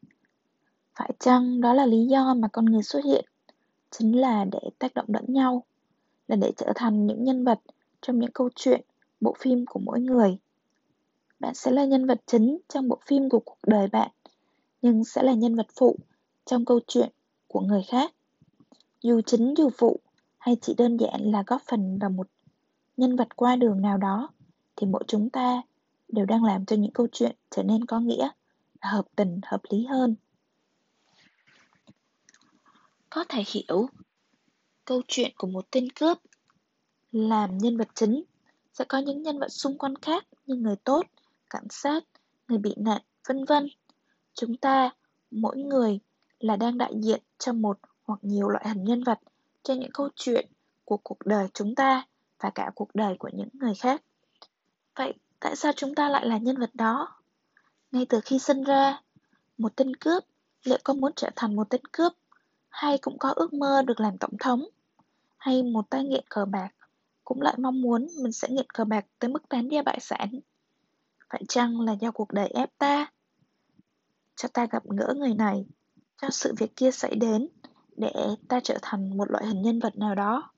Phải 0.94 1.10
chăng 1.18 1.60
đó 1.60 1.74
là 1.74 1.86
lý 1.86 2.06
do 2.06 2.34
mà 2.34 2.48
con 2.48 2.64
người 2.64 2.82
xuất 2.82 3.04
hiện? 3.04 3.24
Chính 3.90 4.20
là 4.20 4.44
để 4.44 4.70
tác 4.78 4.94
động 4.94 5.06
lẫn 5.08 5.24
nhau 5.28 5.64
là 6.28 6.36
để 6.36 6.52
trở 6.56 6.72
thành 6.74 7.06
những 7.06 7.24
nhân 7.24 7.44
vật 7.44 7.60
trong 8.02 8.18
những 8.18 8.32
câu 8.34 8.48
chuyện 8.56 8.80
bộ 9.20 9.34
phim 9.38 9.66
của 9.66 9.80
mỗi 9.80 10.00
người. 10.00 10.38
Bạn 11.40 11.54
sẽ 11.54 11.70
là 11.70 11.84
nhân 11.84 12.06
vật 12.06 12.20
chính 12.26 12.58
trong 12.68 12.88
bộ 12.88 12.98
phim 13.06 13.28
của 13.28 13.40
cuộc 13.40 13.58
đời 13.66 13.88
bạn 13.88 14.10
nhưng 14.86 15.04
sẽ 15.04 15.22
là 15.22 15.32
nhân 15.32 15.54
vật 15.54 15.66
phụ 15.78 15.96
trong 16.44 16.64
câu 16.64 16.80
chuyện 16.86 17.08
của 17.46 17.60
người 17.60 17.82
khác. 17.82 18.14
Dù 19.02 19.20
chính 19.26 19.54
dù 19.56 19.70
phụ, 19.78 20.00
hay 20.38 20.56
chỉ 20.62 20.74
đơn 20.78 20.96
giản 20.96 21.20
là 21.20 21.44
góp 21.46 21.62
phần 21.70 21.98
vào 21.98 22.10
một 22.10 22.28
nhân 22.96 23.16
vật 23.16 23.36
qua 23.36 23.56
đường 23.56 23.82
nào 23.82 23.98
đó, 23.98 24.28
thì 24.76 24.86
mỗi 24.86 25.04
chúng 25.08 25.30
ta 25.30 25.62
đều 26.08 26.26
đang 26.26 26.44
làm 26.44 26.66
cho 26.66 26.76
những 26.76 26.90
câu 26.90 27.06
chuyện 27.12 27.36
trở 27.50 27.62
nên 27.62 27.84
có 27.84 28.00
nghĩa, 28.00 28.28
hợp 28.80 29.04
tình, 29.16 29.40
hợp 29.42 29.60
lý 29.70 29.84
hơn. 29.84 30.14
Có 33.10 33.24
thể 33.28 33.42
hiểu, 33.46 33.88
câu 34.84 35.02
chuyện 35.08 35.32
của 35.38 35.46
một 35.46 35.66
tên 35.70 35.88
cướp 35.90 36.18
làm 37.12 37.58
nhân 37.58 37.76
vật 37.76 37.88
chính 37.94 38.22
sẽ 38.72 38.84
có 38.88 38.98
những 38.98 39.22
nhân 39.22 39.38
vật 39.38 39.48
xung 39.48 39.78
quanh 39.78 39.94
khác 40.02 40.26
như 40.46 40.54
người 40.54 40.76
tốt 40.76 41.02
cảnh 41.50 41.66
sát, 41.70 42.04
người 42.48 42.58
bị 42.58 42.74
nạn, 42.76 43.02
vân 43.28 43.44
vân 43.44 43.68
chúng 44.36 44.56
ta, 44.56 44.90
mỗi 45.30 45.56
người 45.56 46.00
là 46.38 46.56
đang 46.56 46.78
đại 46.78 46.92
diện 47.00 47.22
cho 47.38 47.52
một 47.52 47.78
hoặc 48.04 48.18
nhiều 48.22 48.48
loại 48.48 48.68
hình 48.68 48.84
nhân 48.84 49.04
vật 49.04 49.18
cho 49.62 49.74
những 49.74 49.90
câu 49.94 50.08
chuyện 50.16 50.48
của 50.84 50.96
cuộc 50.96 51.18
đời 51.24 51.48
chúng 51.54 51.74
ta 51.74 52.06
và 52.40 52.50
cả 52.50 52.70
cuộc 52.74 52.94
đời 52.94 53.16
của 53.18 53.30
những 53.32 53.48
người 53.52 53.74
khác. 53.74 54.02
Vậy 54.96 55.14
tại 55.40 55.56
sao 55.56 55.72
chúng 55.76 55.94
ta 55.94 56.08
lại 56.08 56.26
là 56.26 56.38
nhân 56.38 56.56
vật 56.56 56.70
đó? 56.74 57.16
Ngay 57.92 58.06
từ 58.08 58.20
khi 58.24 58.38
sinh 58.38 58.64
ra, 58.64 59.02
một 59.58 59.76
tên 59.76 59.96
cướp 59.96 60.24
liệu 60.64 60.78
có 60.84 60.94
muốn 60.94 61.12
trở 61.16 61.30
thành 61.36 61.56
một 61.56 61.70
tên 61.70 61.80
cướp 61.92 62.12
hay 62.68 62.98
cũng 62.98 63.18
có 63.18 63.32
ước 63.36 63.52
mơ 63.52 63.82
được 63.86 64.00
làm 64.00 64.18
tổng 64.18 64.38
thống? 64.40 64.64
Hay 65.36 65.62
một 65.62 65.90
tay 65.90 66.04
nghiện 66.04 66.24
cờ 66.28 66.44
bạc 66.44 66.68
cũng 67.24 67.42
lại 67.42 67.54
mong 67.58 67.82
muốn 67.82 68.06
mình 68.22 68.32
sẽ 68.32 68.48
nghiện 68.48 68.70
cờ 68.70 68.84
bạc 68.84 69.06
tới 69.18 69.30
mức 69.30 69.48
tán 69.48 69.68
đi 69.68 69.82
bại 69.82 69.98
sản? 70.00 70.40
Phải 71.30 71.42
chăng 71.48 71.80
là 71.80 71.92
do 71.92 72.10
cuộc 72.10 72.32
đời 72.32 72.48
ép 72.48 72.78
ta 72.78 73.06
cho 74.36 74.48
ta 74.48 74.66
gặp 74.70 74.82
gỡ 74.98 75.14
người 75.16 75.34
này, 75.34 75.66
cho 76.22 76.28
sự 76.30 76.54
việc 76.58 76.76
kia 76.76 76.90
xảy 76.90 77.14
đến, 77.14 77.48
để 77.96 78.12
ta 78.48 78.60
trở 78.64 78.78
thành 78.82 79.16
một 79.16 79.30
loại 79.30 79.46
hình 79.46 79.62
nhân 79.62 79.78
vật 79.78 79.96
nào 79.96 80.14
đó. 80.14 80.50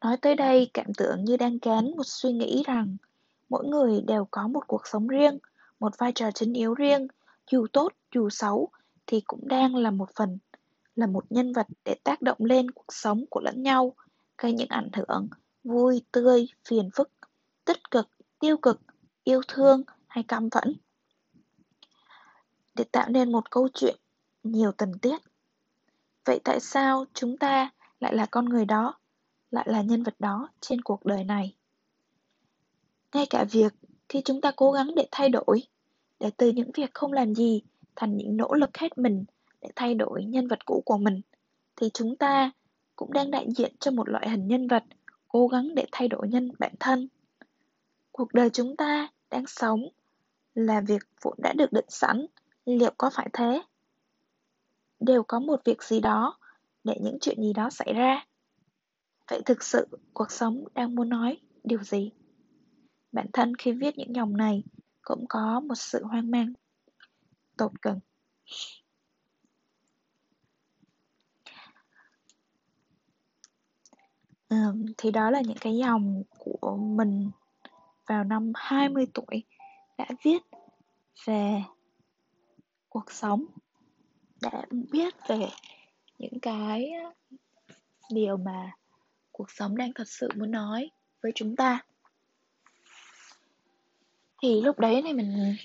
Nói 0.00 0.16
tới 0.16 0.34
đây, 0.34 0.70
cảm 0.74 0.86
tưởng 0.96 1.24
như 1.24 1.36
đang 1.36 1.58
kén 1.58 1.96
một 1.96 2.06
suy 2.06 2.32
nghĩ 2.32 2.62
rằng 2.66 2.96
mỗi 3.48 3.66
người 3.66 4.00
đều 4.00 4.28
có 4.30 4.48
một 4.48 4.64
cuộc 4.66 4.82
sống 4.86 5.08
riêng, 5.08 5.38
một 5.80 5.98
vai 5.98 6.12
trò 6.14 6.30
chính 6.30 6.52
yếu 6.52 6.74
riêng, 6.74 7.06
dù 7.50 7.66
tốt, 7.72 7.92
dù 8.14 8.30
xấu, 8.30 8.68
thì 9.06 9.20
cũng 9.20 9.48
đang 9.48 9.76
là 9.76 9.90
một 9.90 10.08
phần, 10.14 10.38
là 10.94 11.06
một 11.06 11.32
nhân 11.32 11.52
vật 11.52 11.66
để 11.84 11.96
tác 12.04 12.22
động 12.22 12.38
lên 12.40 12.70
cuộc 12.70 12.92
sống 12.92 13.24
của 13.30 13.40
lẫn 13.40 13.62
nhau, 13.62 13.94
gây 14.38 14.52
những 14.52 14.68
ảnh 14.68 14.90
hưởng 14.92 15.28
vui, 15.64 16.02
tươi, 16.12 16.48
phiền 16.68 16.88
phức, 16.94 17.10
tích 17.64 17.90
cực, 17.90 18.08
tiêu 18.40 18.56
cực, 18.56 18.80
yêu 19.24 19.40
thương 19.48 19.82
hay 20.06 20.24
căm 20.28 20.50
phẫn 20.50 20.74
để 22.78 22.84
tạo 22.84 23.08
nên 23.08 23.32
một 23.32 23.50
câu 23.50 23.68
chuyện 23.74 23.96
nhiều 24.42 24.72
tình 24.72 24.98
tiết 24.98 25.18
vậy 26.28 26.40
tại 26.44 26.60
sao 26.60 27.04
chúng 27.14 27.36
ta 27.36 27.70
lại 28.00 28.14
là 28.14 28.26
con 28.26 28.44
người 28.44 28.64
đó, 28.64 28.98
lại 29.50 29.66
là 29.68 29.82
nhân 29.82 30.02
vật 30.02 30.14
đó 30.18 30.48
trên 30.60 30.82
cuộc 30.82 31.04
đời 31.04 31.24
này? 31.24 31.54
Ngay 33.14 33.26
cả 33.30 33.44
việc 33.50 33.74
khi 34.08 34.22
chúng 34.24 34.40
ta 34.40 34.52
cố 34.56 34.72
gắng 34.72 34.94
để 34.96 35.08
thay 35.10 35.28
đổi, 35.28 35.62
để 36.20 36.30
từ 36.36 36.48
những 36.52 36.70
việc 36.74 36.94
không 36.94 37.12
làm 37.12 37.34
gì 37.34 37.62
thành 37.96 38.16
những 38.16 38.36
nỗ 38.36 38.54
lực 38.54 38.78
hết 38.78 38.98
mình 38.98 39.24
để 39.60 39.68
thay 39.76 39.94
đổi 39.94 40.24
nhân 40.24 40.48
vật 40.48 40.66
cũ 40.66 40.82
của 40.84 40.98
mình, 40.98 41.20
thì 41.76 41.90
chúng 41.94 42.16
ta 42.16 42.50
cũng 42.96 43.12
đang 43.12 43.30
đại 43.30 43.46
diện 43.56 43.72
cho 43.80 43.90
một 43.90 44.08
loại 44.08 44.28
hình 44.30 44.48
nhân 44.48 44.68
vật 44.68 44.84
cố 45.28 45.48
gắng 45.48 45.74
để 45.74 45.86
thay 45.92 46.08
đổi 46.08 46.28
nhân 46.28 46.50
bản 46.58 46.72
thân. 46.80 47.08
Cuộc 48.12 48.34
đời 48.34 48.50
chúng 48.50 48.76
ta 48.76 49.08
đang 49.30 49.46
sống 49.46 49.88
là 50.54 50.80
việc 50.80 51.02
vốn 51.22 51.34
đã 51.42 51.52
được 51.52 51.72
định 51.72 51.88
sẵn 51.88 52.26
liệu 52.76 52.90
có 52.98 53.10
phải 53.14 53.28
thế? 53.32 53.62
Đều 55.00 55.22
có 55.22 55.40
một 55.40 55.60
việc 55.64 55.82
gì 55.82 56.00
đó 56.00 56.38
để 56.84 56.94
những 57.00 57.18
chuyện 57.20 57.42
gì 57.42 57.52
đó 57.52 57.70
xảy 57.70 57.92
ra. 57.92 58.26
Vậy 59.30 59.42
thực 59.46 59.62
sự 59.62 59.88
cuộc 60.12 60.30
sống 60.30 60.64
đang 60.74 60.94
muốn 60.94 61.08
nói 61.08 61.38
điều 61.64 61.82
gì? 61.82 62.10
Bản 63.12 63.26
thân 63.32 63.54
khi 63.56 63.72
viết 63.72 63.98
những 63.98 64.14
dòng 64.16 64.36
này 64.36 64.62
cũng 65.02 65.24
có 65.28 65.60
một 65.60 65.74
sự 65.74 66.04
hoang 66.04 66.30
mang 66.30 66.52
tột 67.56 67.72
cùng. 67.82 68.00
Ừ, 74.48 74.56
thì 74.98 75.10
đó 75.10 75.30
là 75.30 75.40
những 75.40 75.56
cái 75.60 75.76
dòng 75.76 76.22
của 76.38 76.76
mình 76.76 77.30
vào 78.06 78.24
năm 78.24 78.52
20 78.54 79.06
tuổi 79.14 79.44
đã 79.98 80.06
viết 80.22 80.38
về 81.24 81.62
cuộc 82.98 83.12
sống. 83.12 83.44
Đã 84.42 84.62
biết 84.70 85.14
về 85.28 85.38
những 86.18 86.40
cái 86.42 86.92
điều 88.10 88.36
mà 88.36 88.72
cuộc 89.32 89.50
sống 89.50 89.76
đang 89.76 89.92
thật 89.92 90.08
sự 90.08 90.28
muốn 90.36 90.50
nói 90.50 90.90
với 91.22 91.32
chúng 91.34 91.56
ta. 91.56 91.84
Thì 94.42 94.60
lúc 94.60 94.78
đấy 94.78 95.02
thì 95.04 95.12
mình 95.12 95.56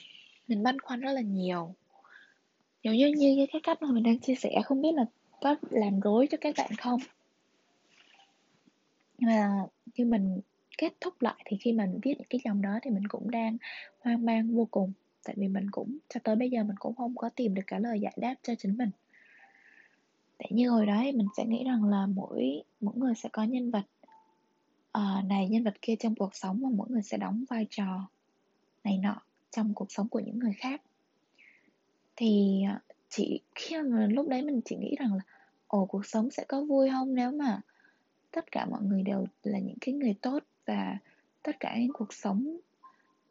mình 0.47 0.63
băn 0.63 0.79
khoăn 0.79 0.99
rất 0.99 1.11
là 1.11 1.21
nhiều. 1.21 1.75
Nếu 2.83 2.93
như 2.93 3.07
như 3.07 3.45
cái 3.51 3.61
cách 3.61 3.81
mà 3.81 3.91
mình 3.91 4.03
đang 4.03 4.19
chia 4.19 4.35
sẻ, 4.35 4.61
không 4.65 4.81
biết 4.81 4.93
là 4.93 5.05
có 5.41 5.55
làm 5.69 5.99
rối 5.99 6.27
cho 6.31 6.37
các 6.41 6.55
bạn 6.57 6.71
không? 6.77 6.99
Mà 9.19 9.49
khi 9.93 10.03
mình 10.03 10.41
kết 10.77 10.93
thúc 11.01 11.21
lại 11.21 11.43
thì 11.45 11.57
khi 11.57 11.73
mình 11.73 11.99
viết 12.03 12.13
những 12.17 12.27
cái 12.29 12.41
dòng 12.45 12.61
đó 12.61 12.79
thì 12.81 12.91
mình 12.91 13.07
cũng 13.07 13.31
đang 13.31 13.57
hoang 13.99 14.25
mang 14.25 14.55
vô 14.55 14.67
cùng 14.71 14.93
tại 15.23 15.35
vì 15.37 15.47
mình 15.47 15.67
cũng 15.71 15.97
cho 16.09 16.19
tới 16.23 16.35
bây 16.35 16.49
giờ 16.49 16.63
mình 16.63 16.77
cũng 16.79 16.95
không 16.95 17.15
có 17.15 17.29
tìm 17.29 17.53
được 17.53 17.61
cả 17.67 17.79
lời 17.79 17.99
giải 17.99 18.13
đáp 18.15 18.35
cho 18.43 18.53
chính 18.55 18.77
mình. 18.77 18.89
Tại 20.37 20.49
như 20.51 20.69
hồi 20.69 20.85
đó 20.85 20.99
thì 21.01 21.11
mình 21.11 21.27
sẽ 21.37 21.45
nghĩ 21.45 21.63
rằng 21.63 21.83
là 21.83 22.05
mỗi 22.05 22.63
mỗi 22.81 22.95
người 22.97 23.13
sẽ 23.15 23.29
có 23.33 23.43
nhân 23.43 23.71
vật 23.71 23.85
uh, 24.97 25.25
này 25.25 25.49
nhân 25.49 25.63
vật 25.63 25.81
kia 25.81 25.95
trong 25.99 26.15
cuộc 26.15 26.35
sống 26.35 26.59
và 26.63 26.69
mỗi 26.73 26.87
người 26.89 27.01
sẽ 27.01 27.17
đóng 27.17 27.45
vai 27.49 27.67
trò 27.69 28.09
này 28.83 28.97
nọ 28.97 29.21
trong 29.51 29.73
cuộc 29.73 29.91
sống 29.91 30.09
của 30.09 30.19
những 30.19 30.39
người 30.39 30.53
khác. 30.57 30.81
Thì 32.15 32.63
ờ, 32.69 32.79
chỉ 33.09 33.41
khi 33.55 33.77
mà 33.81 34.07
lúc 34.07 34.27
đấy 34.27 34.41
mình 34.41 34.61
chỉ 34.65 34.75
nghĩ 34.75 34.95
rằng 34.99 35.13
là 35.13 35.21
ồ 35.67 35.85
cuộc 35.85 36.05
sống 36.05 36.31
sẽ 36.31 36.43
có 36.47 36.63
vui 36.63 36.89
không 36.89 37.15
nếu 37.15 37.31
mà 37.31 37.61
tất 38.31 38.51
cả 38.51 38.65
mọi 38.65 38.81
người 38.81 39.03
đều 39.03 39.25
là 39.43 39.59
những 39.59 39.77
cái 39.81 39.95
người 39.95 40.15
tốt 40.21 40.43
và 40.65 40.97
tất 41.43 41.59
cả 41.59 41.75
những 41.79 41.93
cuộc 41.93 42.13
sống 42.13 42.57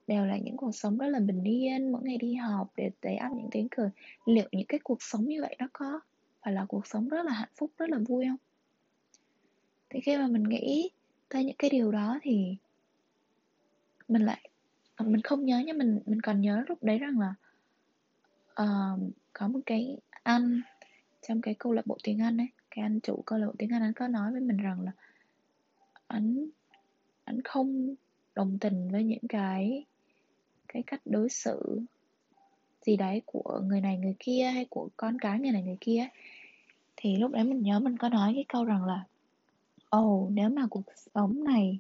đều 0.06 0.24
là 0.24 0.36
những 0.36 0.56
cuộc 0.56 0.74
sống 0.74 0.98
rất 0.98 1.06
là 1.06 1.20
bình 1.20 1.44
yên 1.44 1.92
mỗi 1.92 2.02
ngày 2.02 2.18
đi 2.18 2.34
học 2.34 2.72
để 2.76 2.90
để 3.02 3.14
ăn 3.14 3.36
những 3.36 3.48
tiếng 3.50 3.68
cười. 3.70 3.90
Liệu 4.26 4.48
những 4.52 4.66
cái 4.66 4.80
cuộc 4.84 5.02
sống 5.02 5.24
như 5.24 5.40
vậy 5.40 5.56
nó 5.58 5.66
có 5.72 6.00
phải 6.42 6.52
là 6.52 6.64
cuộc 6.68 6.86
sống 6.86 7.08
rất 7.08 7.26
là 7.26 7.32
hạnh 7.32 7.52
phúc 7.56 7.70
rất 7.78 7.90
là 7.90 7.98
vui 7.98 8.26
không? 8.28 8.36
Thì 9.90 10.00
khi 10.00 10.16
mà 10.16 10.26
mình 10.26 10.42
nghĩ 10.42 10.90
tới 11.28 11.44
những 11.44 11.56
cái 11.58 11.70
điều 11.70 11.92
đó 11.92 12.18
thì 12.22 12.56
mình 14.08 14.22
lại 14.22 14.48
à, 14.94 15.04
mình 15.08 15.22
không 15.22 15.44
nhớ 15.44 15.62
nhưng 15.66 15.78
mình 15.78 16.00
mình 16.06 16.20
còn 16.20 16.40
nhớ 16.40 16.64
lúc 16.68 16.82
đấy 16.82 16.98
rằng 16.98 17.18
là 17.20 17.34
uh, 18.62 19.00
có 19.32 19.48
một 19.48 19.60
cái 19.66 19.96
anh 20.22 20.62
trong 21.28 21.40
cái 21.40 21.54
câu 21.54 21.72
lạc 21.72 21.86
bộ 21.86 21.98
tiếng 22.02 22.22
Anh 22.22 22.36
ấy 22.36 22.48
cái 22.70 22.82
anh 22.82 23.00
chủ 23.00 23.22
câu 23.26 23.38
lạc 23.38 23.46
bộ 23.46 23.52
tiếng 23.58 23.72
Anh 23.72 23.82
anh 23.82 23.92
có 23.92 24.08
nói 24.08 24.32
với 24.32 24.40
mình 24.40 24.56
rằng 24.56 24.80
là 24.80 24.92
anh 26.06 26.46
anh 27.24 27.42
không 27.42 27.94
đồng 28.34 28.58
tình 28.58 28.90
với 28.90 29.04
những 29.04 29.28
cái 29.28 29.84
cái 30.72 30.82
cách 30.86 31.00
đối 31.04 31.28
xử 31.28 31.80
gì 32.82 32.96
đấy 32.96 33.22
của 33.26 33.60
người 33.64 33.80
này 33.80 33.98
người 33.98 34.14
kia 34.18 34.50
hay 34.54 34.64
của 34.70 34.88
con 34.96 35.18
cái 35.18 35.38
người 35.40 35.50
này 35.50 35.62
người 35.62 35.78
kia 35.80 36.08
thì 36.96 37.16
lúc 37.16 37.30
đấy 37.30 37.44
mình 37.44 37.62
nhớ 37.62 37.80
mình 37.80 37.96
có 37.96 38.08
nói 38.08 38.32
cái 38.34 38.44
câu 38.48 38.64
rằng 38.64 38.84
là 38.84 39.04
ồ 39.90 40.00
oh, 40.00 40.30
nếu 40.30 40.48
mà 40.48 40.66
cuộc 40.70 40.82
sống 41.14 41.44
này 41.44 41.78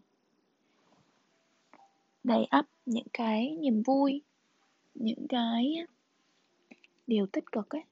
đầy 2.24 2.44
ắp 2.44 2.66
những 2.86 3.06
cái 3.12 3.56
niềm 3.60 3.82
vui 3.82 4.22
những 4.94 5.26
cái 5.28 5.76
điều 7.06 7.26
tích 7.26 7.52
cực 7.52 7.68
ấy 7.68 7.82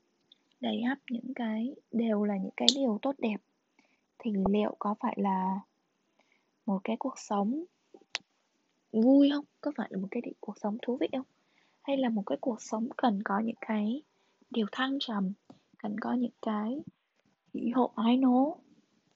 đầy 0.60 0.82
ắp 0.82 0.98
những 1.10 1.34
cái 1.34 1.74
đều 1.92 2.24
là 2.24 2.36
những 2.36 2.54
cái 2.56 2.68
điều 2.74 2.98
tốt 3.02 3.14
đẹp 3.18 3.36
thì 4.18 4.32
liệu 4.48 4.76
có 4.78 4.94
phải 5.00 5.14
là 5.16 5.60
một 6.66 6.80
cái 6.84 6.96
cuộc 6.96 7.18
sống 7.18 7.64
vui 8.92 9.30
không? 9.34 9.44
Có 9.60 9.72
phải 9.76 9.88
là 9.90 9.98
một 9.98 10.08
cái 10.10 10.22
cuộc 10.40 10.58
sống 10.58 10.78
thú 10.82 10.96
vị 10.96 11.08
không? 11.12 11.26
Hay 11.82 11.96
là 11.96 12.08
một 12.08 12.22
cái 12.26 12.38
cuộc 12.40 12.62
sống 12.62 12.88
cần 12.96 13.22
có 13.24 13.38
những 13.38 13.56
cái 13.60 14.02
điều 14.50 14.66
thăng 14.72 14.98
trầm 15.00 15.32
cần 15.78 16.00
có 16.00 16.12
những 16.12 16.32
cái 16.42 16.80
hỉ 17.54 17.70
hộ 17.74 17.92
ái 17.96 18.16
nố? 18.16 18.56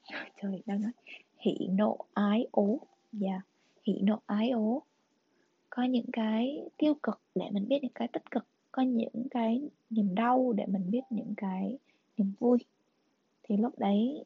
Trời 0.42 0.62
đang 0.66 0.82
nói. 0.82 0.92
Hỉ 1.38 1.54
nộ 1.70 1.98
ái 2.14 2.46
ố. 2.50 2.80
Dạ 3.12 3.28
yeah. 3.28 3.42
hỉ 3.82 4.00
nộ 4.02 4.20
ái 4.26 4.50
ố. 4.50 4.82
Có 5.70 5.82
những 5.82 6.06
cái 6.12 6.62
tiêu 6.76 6.94
cực 7.02 7.20
để 7.34 7.50
mình 7.50 7.68
biết 7.68 7.78
những 7.82 7.92
cái 7.94 8.08
tích 8.08 8.30
cực 8.30 8.46
có 8.72 8.82
những 8.82 9.28
cái 9.30 9.68
niềm 9.90 10.14
đau 10.14 10.52
để 10.52 10.66
mình 10.66 10.90
biết 10.90 11.00
những 11.10 11.34
cái 11.36 11.78
niềm 12.18 12.32
vui. 12.38 12.58
Thì 13.42 13.56
lúc 13.56 13.78
đấy 13.78 14.24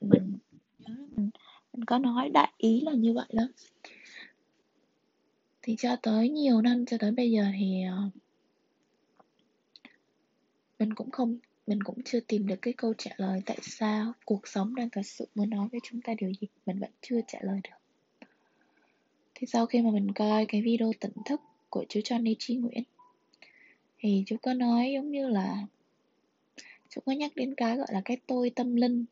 mình 0.00 0.38
mình, 0.86 1.30
mình 1.72 1.84
có 1.84 1.98
nói 1.98 2.28
đại 2.28 2.52
ý 2.56 2.80
là 2.80 2.92
như 2.92 3.14
vậy 3.14 3.26
đó 3.32 3.42
thì 5.62 5.76
cho 5.78 5.96
tới 5.96 6.28
nhiều 6.28 6.60
năm 6.60 6.86
cho 6.86 6.98
tới 6.98 7.10
bây 7.10 7.30
giờ 7.30 7.44
thì 7.58 7.82
ờ, 7.82 8.10
mình 10.78 10.94
cũng 10.94 11.10
không, 11.10 11.38
mình 11.66 11.82
cũng 11.82 12.02
chưa 12.04 12.20
tìm 12.20 12.46
được 12.46 12.62
cái 12.62 12.74
câu 12.76 12.94
trả 12.98 13.10
lời 13.16 13.42
tại 13.46 13.58
sao 13.62 14.12
cuộc 14.24 14.48
sống 14.48 14.74
đang 14.74 14.90
thật 14.90 15.02
sự 15.04 15.28
muốn 15.34 15.50
nói 15.50 15.68
với 15.72 15.80
chúng 15.82 16.00
ta 16.00 16.14
điều 16.18 16.32
gì, 16.40 16.48
mình 16.66 16.78
vẫn 16.78 16.90
chưa 17.00 17.20
trả 17.26 17.38
lời 17.42 17.60
được. 17.64 18.26
Thì 19.34 19.46
sau 19.46 19.66
khi 19.66 19.82
mà 19.82 19.90
mình 19.90 20.12
coi 20.12 20.46
cái 20.46 20.62
video 20.62 20.92
tỉnh 21.00 21.12
thức 21.24 21.40
của 21.70 21.84
chú 21.88 22.00
Johnny 22.00 22.34
Chi 22.38 22.56
Nguyễn, 22.56 22.82
thì 23.98 24.22
chú 24.26 24.36
có 24.42 24.54
nói 24.54 24.92
giống 24.94 25.10
như 25.10 25.28
là 25.28 25.66
chú 26.88 27.00
có 27.04 27.12
nhắc 27.12 27.32
đến 27.36 27.54
cái 27.54 27.76
gọi 27.76 27.86
là 27.90 28.02
cái 28.04 28.16
tôi 28.26 28.50
tâm 28.50 28.76
linh. 28.76 29.04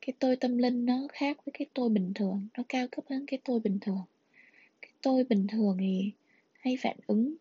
Cái 0.00 0.14
tôi 0.18 0.36
tâm 0.36 0.58
linh 0.58 0.86
nó 0.86 1.06
khác 1.12 1.36
với 1.46 1.52
cái 1.58 1.66
tôi 1.74 1.88
bình 1.88 2.12
thường, 2.14 2.48
nó 2.56 2.62
cao 2.68 2.86
cấp 2.90 3.04
hơn 3.10 3.24
cái 3.26 3.40
tôi 3.44 3.60
bình 3.60 3.78
thường 3.80 4.02
tôi 5.02 5.24
bình 5.24 5.46
thường 5.46 5.76
thì 5.80 6.12
hay 6.52 6.76
phản 6.82 6.96
ứng 7.06 7.34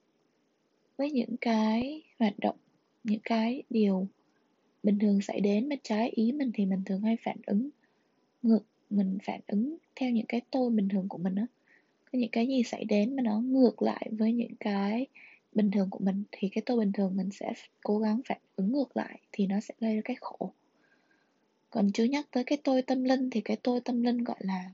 với 0.98 1.12
những 1.12 1.38
cái 1.42 2.02
hoạt 2.20 2.40
động, 2.40 2.56
những 3.04 3.20
cái 3.24 3.64
điều 3.70 4.08
bình 4.84 5.00
thường 5.00 5.22
xảy 5.22 5.40
đến 5.40 5.70
mà 5.70 5.76
trái 5.84 6.10
ý 6.10 6.32
mình 6.32 6.52
thì 6.54 6.66
mình 6.66 6.84
thường 6.86 7.02
hay 7.02 7.18
phản 7.24 7.38
ứng 7.46 7.70
ngược, 8.42 8.64
mình 8.90 9.18
phản 9.24 9.40
ứng 9.48 9.78
theo 9.96 10.12
những 10.12 10.26
cái 10.26 10.42
tôi 10.52 10.70
bình 10.70 10.90
thường 10.90 11.10
của 11.10 11.18
mình 11.18 11.36
á. 11.36 11.46
Có 12.12 12.20
những 12.20 12.30
cái 12.32 12.48
gì 12.48 12.64
xảy 12.64 12.86
đến 12.86 13.16
mà 13.16 13.24
nó 13.24 13.40
ngược 13.40 13.82
lại 13.82 14.10
với 14.12 14.34
những 14.34 14.56
cái 14.60 15.08
bình 15.54 15.72
thường 15.72 15.90
của 15.90 16.00
mình 16.00 16.24
thì 16.32 16.50
cái 16.50 16.62
tôi 16.66 16.80
bình 16.80 16.92
thường 16.92 17.18
mình 17.18 17.30
sẽ 17.32 17.54
cố 17.84 18.00
gắng 18.00 18.22
phản 18.26 18.42
ứng 18.56 18.72
ngược 18.72 18.98
lại 18.98 19.20
thì 19.32 19.48
nó 19.48 19.60
sẽ 19.60 19.74
gây 19.80 19.96
ra 19.96 20.02
cái 20.06 20.16
khổ. 20.22 20.54
Còn 21.70 21.92
chú 21.92 22.04
nhắc 22.04 22.28
tới 22.32 22.44
cái 22.44 22.58
tôi 22.64 22.82
tâm 22.82 23.04
linh 23.04 23.30
thì 23.30 23.42
cái 23.42 23.58
tôi 23.64 23.82
tâm 23.82 24.04
linh 24.04 24.24
gọi 24.24 24.38
là 24.40 24.72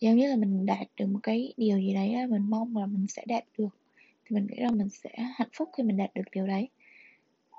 giống 0.00 0.16
như 0.16 0.28
là 0.28 0.36
mình 0.36 0.66
đạt 0.66 0.86
được 0.96 1.06
một 1.06 1.20
cái 1.22 1.54
điều 1.56 1.78
gì 1.78 1.94
đấy 1.94 2.26
mình 2.26 2.42
mong 2.50 2.76
là 2.76 2.86
mình 2.86 3.06
sẽ 3.06 3.24
đạt 3.26 3.44
được. 3.58 3.76
Thì 4.24 4.34
mình 4.34 4.46
nghĩ 4.46 4.62
rằng 4.62 4.78
mình 4.78 4.88
sẽ 4.88 5.10
hạnh 5.16 5.48
phúc 5.52 5.70
khi 5.76 5.82
mình 5.82 5.96
đạt 5.96 6.14
được 6.14 6.22
điều 6.32 6.46
đấy. 6.46 6.68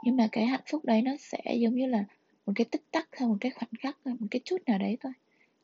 Nhưng 0.04 0.18
mà 0.18 0.28
cái 0.32 0.46
hạnh 0.46 0.64
phúc 0.72 0.86
đấy 0.86 1.02
nó 1.02 1.12
sẽ 1.20 1.56
giống 1.56 1.76
như 1.76 1.88
là 1.88 2.06
một 2.46 2.54
cái 2.56 2.66
tích 2.66 2.84
tắc 2.92 3.08
hay 3.12 3.28
một 3.28 3.38
cái 3.42 3.52
khoảnh 3.52 3.70
khắc 3.80 4.08
một 4.08 4.28
cái 4.32 4.42
chút 4.46 4.58
nào 4.66 4.78
đấy 4.80 4.98
thôi. 5.02 5.14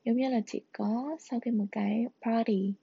Giống 0.06 0.18
như 0.18 0.30
là 0.30 0.42
chỉ 0.46 0.62
có 0.72 1.18
sau 1.20 1.40
khi 1.40 1.52
một 1.52 1.66
cái 1.72 2.06
party, 2.22 2.74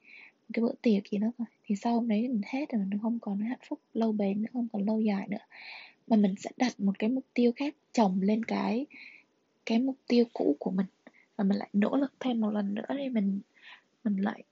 một 0.48 0.50
cái 0.52 0.62
bữa 0.62 0.72
tiệc 0.82 1.08
gì 1.10 1.18
đó 1.18 1.28
thôi, 1.38 1.46
thì 1.64 1.76
sau 1.76 1.94
hôm 1.94 2.08
đấy 2.08 2.28
mình 2.28 2.40
hết 2.46 2.68
rồi, 2.72 2.84
mình 2.84 2.98
không 3.02 3.18
còn 3.18 3.40
hạnh 3.40 3.58
phúc 3.68 3.80
lâu 3.94 4.12
bền 4.12 4.42
nữa, 4.42 4.48
không 4.52 4.68
còn 4.72 4.86
lâu 4.86 5.00
dài 5.00 5.28
nữa. 5.28 5.38
Mà 6.06 6.16
mình 6.16 6.34
sẽ 6.38 6.50
đặt 6.56 6.80
một 6.80 6.98
cái 6.98 7.10
mục 7.10 7.24
tiêu 7.34 7.52
khác, 7.56 7.74
chồng 7.92 8.18
lên 8.22 8.44
cái 8.44 8.86
cái 9.66 9.78
mục 9.78 9.96
tiêu 10.06 10.24
cũ 10.32 10.56
của 10.58 10.70
mình. 10.70 10.86
Và 11.36 11.44
mình 11.44 11.58
lại 11.58 11.68
nỗ 11.72 11.96
lực 11.96 12.12
thêm 12.20 12.40
một 12.40 12.50
lần 12.50 12.74
nữa 12.74 12.86
để 12.88 13.08
mình 13.08 13.40
mình 14.08 14.24
lại 14.24 14.44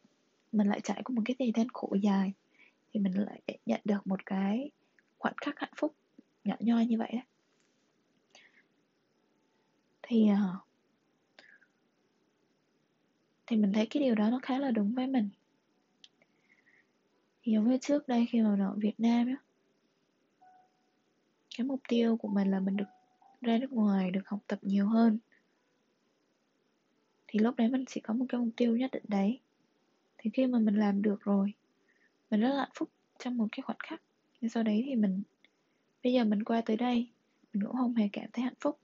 mình 0.52 0.68
lại 0.68 0.80
trải 0.80 1.02
qua 1.04 1.14
một 1.14 1.22
cái 1.24 1.36
thời 1.38 1.52
gian 1.56 1.66
khổ 1.72 1.96
dài, 2.02 2.32
thì 2.92 3.00
mình 3.00 3.12
lại 3.12 3.40
nhận 3.66 3.80
được 3.84 4.06
một 4.06 4.26
cái 4.26 4.70
khoảnh 5.18 5.34
khắc 5.40 5.58
hạnh 5.58 5.72
phúc 5.76 5.94
nhỏ 6.44 6.56
nhoi 6.60 6.86
như 6.86 6.98
vậy 6.98 7.10
đó. 7.12 7.20
Thì 10.02 10.28
ờ, 10.28 10.56
thì 13.46 13.56
mình 13.56 13.72
thấy 13.72 13.86
cái 13.86 14.02
điều 14.02 14.14
đó 14.14 14.30
nó 14.30 14.40
khá 14.42 14.58
là 14.58 14.70
đúng 14.70 14.94
với 14.94 15.06
mình. 15.06 15.28
Thì 17.42 17.52
giống 17.52 17.70
như 17.70 17.78
trước 17.78 18.08
đây 18.08 18.26
khi 18.30 18.40
mà 18.40 18.56
ở 18.60 18.74
Việt 18.76 19.00
Nam 19.00 19.26
á, 19.26 19.36
cái 21.58 21.66
mục 21.66 21.80
tiêu 21.88 22.16
của 22.16 22.28
mình 22.28 22.50
là 22.50 22.60
mình 22.60 22.76
được 22.76 22.88
ra 23.40 23.58
nước 23.58 23.72
ngoài, 23.72 24.10
được 24.10 24.28
học 24.28 24.40
tập 24.46 24.58
nhiều 24.62 24.88
hơn. 24.88 25.18
Thì 27.26 27.38
lúc 27.38 27.56
đấy 27.56 27.68
mình 27.68 27.84
chỉ 27.86 28.00
có 28.00 28.14
một 28.14 28.26
cái 28.28 28.40
mục 28.40 28.50
tiêu 28.56 28.76
nhất 28.76 28.90
định 28.92 29.04
đấy 29.08 29.40
thì 30.26 30.30
khi 30.34 30.46
mà 30.46 30.58
mình 30.58 30.74
làm 30.74 31.02
được 31.02 31.24
rồi 31.24 31.52
mình 32.30 32.40
rất 32.40 32.48
là 32.48 32.56
hạnh 32.56 32.70
phúc 32.74 32.88
trong 33.18 33.36
một 33.36 33.46
cái 33.52 33.62
khoảnh 33.62 33.76
khắc. 33.82 34.02
Nhưng 34.40 34.50
sau 34.50 34.62
đấy 34.62 34.82
thì 34.86 34.94
mình 34.94 35.22
bây 36.04 36.12
giờ 36.12 36.24
mình 36.24 36.44
qua 36.44 36.60
tới 36.60 36.76
đây 36.76 37.08
mình 37.52 37.62
cũng 37.66 37.76
không 37.76 37.94
hề 37.94 38.08
cảm 38.12 38.24
thấy 38.32 38.44
hạnh 38.44 38.54
phúc. 38.60 38.78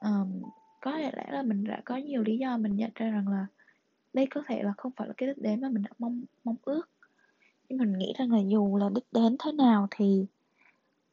Um, 0.00 0.42
có 0.80 0.98
lẽ 0.98 1.26
là 1.28 1.42
mình 1.42 1.64
đã 1.64 1.82
có 1.84 1.96
nhiều 1.96 2.22
lý 2.22 2.38
do 2.38 2.56
mình 2.56 2.76
nhận 2.76 2.90
ra 2.94 3.10
rằng 3.10 3.28
là 3.28 3.46
đây 4.12 4.26
có 4.26 4.42
thể 4.46 4.62
là 4.62 4.72
không 4.76 4.92
phải 4.96 5.08
là 5.08 5.14
cái 5.16 5.26
đích 5.26 5.38
đến 5.38 5.60
mà 5.60 5.68
mình 5.68 5.82
đã 5.82 5.90
mong 5.98 6.22
mong 6.44 6.56
ước. 6.62 6.88
Nhưng 7.68 7.78
mình 7.78 7.98
nghĩ 7.98 8.12
rằng 8.18 8.32
là 8.32 8.40
dù 8.46 8.76
là 8.76 8.88
đích 8.94 9.06
đến 9.12 9.36
thế 9.44 9.52
nào 9.52 9.88
thì 9.90 10.26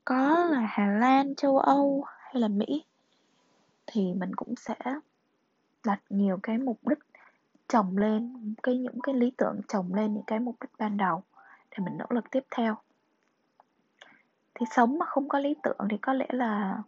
có 0.05 0.47
là 0.51 0.67
Hà 0.69 0.91
Lan, 0.91 1.35
châu 1.35 1.57
Âu 1.57 2.03
hay 2.05 2.41
là 2.41 2.47
Mỹ 2.47 2.83
thì 3.87 4.13
mình 4.13 4.35
cũng 4.35 4.55
sẽ 4.55 4.75
đặt 5.85 6.01
nhiều 6.09 6.39
cái 6.43 6.57
mục 6.57 6.87
đích 6.87 6.99
trồng 7.67 7.97
lên, 7.97 8.53
cái 8.63 8.77
những 8.77 9.01
cái 9.03 9.15
lý 9.15 9.31
tưởng 9.37 9.61
trồng 9.67 9.93
lên 9.93 10.13
những 10.13 10.23
cái 10.27 10.39
mục 10.39 10.55
đích 10.61 10.71
ban 10.77 10.97
đầu 10.97 11.23
để 11.71 11.77
mình 11.85 11.97
nỗ 11.97 12.05
lực 12.09 12.31
tiếp 12.31 12.43
theo. 12.55 12.77
Thì 14.55 14.65
sống 14.71 14.99
mà 14.99 15.05
không 15.05 15.29
có 15.29 15.39
lý 15.39 15.55
tưởng 15.63 15.77
thì 15.89 15.97
có 15.97 16.13
lẽ 16.13 16.27
là 16.29 16.83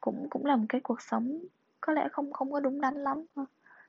cũng 0.00 0.26
cũng 0.30 0.46
là 0.46 0.56
một 0.56 0.66
cái 0.68 0.80
cuộc 0.80 1.02
sống, 1.02 1.38
có 1.80 1.92
lẽ 1.92 2.08
không 2.12 2.32
không 2.32 2.52
có 2.52 2.60
đúng 2.60 2.80
đắn 2.80 2.94
lắm 2.94 3.24